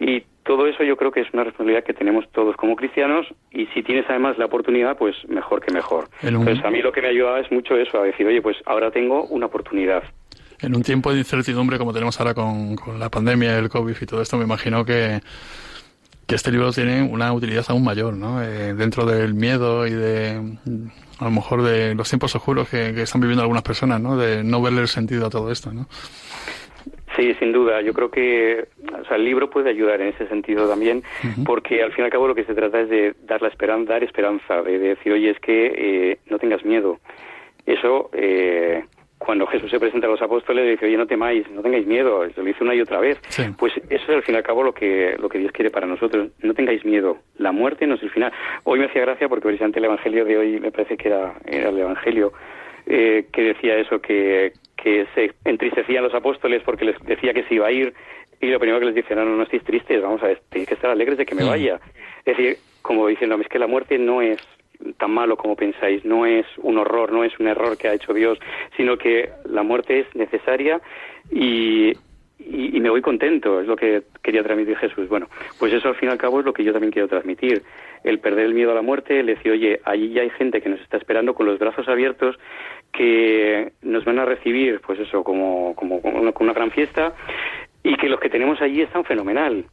[0.00, 3.66] y todo eso yo creo que es una responsabilidad que tenemos todos como cristianos y
[3.66, 6.08] si tienes además la oportunidad, pues mejor que mejor.
[6.22, 8.42] En un- Entonces a mí lo que me ayudaba es mucho eso, a decir, oye,
[8.42, 10.02] pues ahora tengo una oportunidad.
[10.60, 14.06] En un tiempo de incertidumbre como tenemos ahora con, con la pandemia, el COVID y
[14.06, 15.20] todo esto, me imagino que,
[16.26, 18.42] que este libro tiene una utilidad aún mayor, ¿no?
[18.42, 20.40] Eh, dentro del miedo y de,
[21.18, 24.16] a lo mejor, de los tiempos oscuros que, que están viviendo algunas personas, ¿no?
[24.16, 25.86] De no verle el sentido a todo esto, ¿no?
[27.16, 27.80] Sí, sin duda.
[27.82, 28.68] Yo creo que
[29.00, 31.02] o sea, el libro puede ayudar en ese sentido también,
[31.44, 33.92] porque al fin y al cabo lo que se trata es de dar la esperanza,
[33.92, 36.98] dar esperanza, de decir, oye, es que eh, no tengas miedo.
[37.66, 38.84] Eso, eh,
[39.18, 42.44] cuando Jesús se presenta a los apóstoles, dice, oye, no temáis, no tengáis miedo, lo
[42.44, 43.20] dice una y otra vez.
[43.56, 45.86] Pues eso es al fin y al cabo lo que, lo que Dios quiere para
[45.86, 46.30] nosotros.
[46.42, 47.18] No tengáis miedo.
[47.38, 48.32] La muerte no es el final.
[48.64, 51.68] Hoy me hacía gracia porque precisamente el Evangelio de hoy me parece que era, era
[51.68, 52.32] el Evangelio
[52.86, 54.52] eh, que decía eso, que,
[54.82, 57.94] que se entristecían los apóstoles porque les decía que se iba a ir
[58.40, 60.68] y lo primero que les dice, no, no, no estéis tristes, vamos a ver, tenéis
[60.68, 61.80] que estar alegres de que me vaya.
[62.24, 64.40] Es decir, como diciendo, es que la muerte no es
[64.98, 68.12] tan malo como pensáis, no es un horror, no es un error que ha hecho
[68.12, 68.40] Dios,
[68.76, 70.80] sino que la muerte es necesaria
[71.30, 71.92] y,
[72.40, 75.08] y, y me voy contento, es lo que quería transmitir Jesús.
[75.08, 75.28] Bueno,
[75.60, 77.62] pues eso al fin y al cabo es lo que yo también quiero transmitir,
[78.02, 80.68] el perder el miedo a la muerte, el decir, oye, allí ya hay gente que
[80.68, 82.36] nos está esperando con los brazos abiertos,
[82.92, 87.14] que nos van a recibir, pues eso, como, como con una gran fiesta,
[87.82, 89.64] y que los que tenemos allí están fenomenal.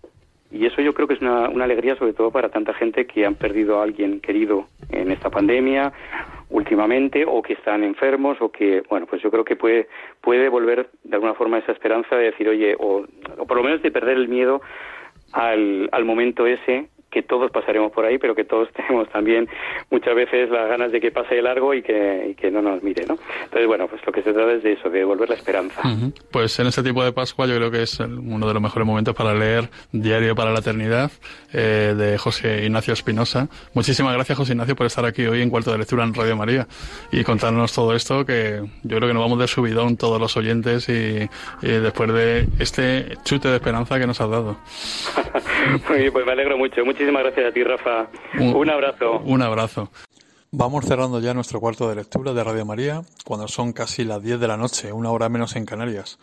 [0.51, 3.25] Y eso yo creo que es una, una alegría sobre todo para tanta gente que
[3.25, 5.93] han perdido a alguien querido en esta pandemia
[6.49, 9.87] últimamente o que están enfermos o que, bueno, pues yo creo que puede,
[10.21, 13.05] puede volver de alguna forma esa esperanza de decir, oye, o,
[13.37, 14.61] o por lo menos de perder el miedo
[15.33, 19.47] al, al momento ese que todos pasaremos por ahí, pero que todos tenemos también
[19.89, 23.05] muchas veces las ganas de que pase de largo y que, que no nos mire,
[23.07, 23.17] ¿no?
[23.43, 25.81] Entonces, bueno, pues lo que se trata es de eso, de devolver la esperanza.
[26.31, 29.15] Pues en este tipo de Pascua yo creo que es uno de los mejores momentos
[29.15, 31.11] para leer Diario para la Eternidad
[31.53, 33.47] eh, de José Ignacio Espinosa.
[33.73, 36.67] Muchísimas gracias, José Ignacio, por estar aquí hoy en Cuarto de Lectura en Radio María
[37.11, 40.87] y contarnos todo esto, que yo creo que nos vamos de subidón todos los oyentes
[40.89, 41.29] y,
[41.61, 44.57] y después de este chute de esperanza que nos has dado.
[45.87, 46.85] Pues me alegro mucho.
[46.99, 48.09] Muchísimas gracias a ti, Rafa.
[48.37, 49.19] Un, abrazo.
[49.19, 49.89] Un abrazo.
[50.51, 54.37] Vamos cerrando ya nuestro cuarto de lectura de Radio María, cuando son casi las 10
[54.37, 56.19] de la noche, una hora menos en Canarias.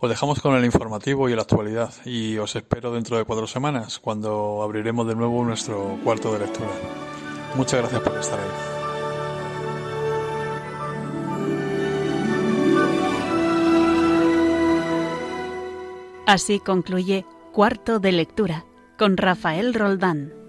[0.00, 4.00] Os dejamos con el informativo y la actualidad y os espero dentro de cuatro semanas,
[4.00, 6.70] cuando abriremos de nuevo nuestro cuarto de lectura.
[7.54, 8.46] Muchas gracias por estar ahí.
[16.26, 18.64] Así concluye Cuarto de Lectura
[19.00, 20.39] con Rafael Roldán.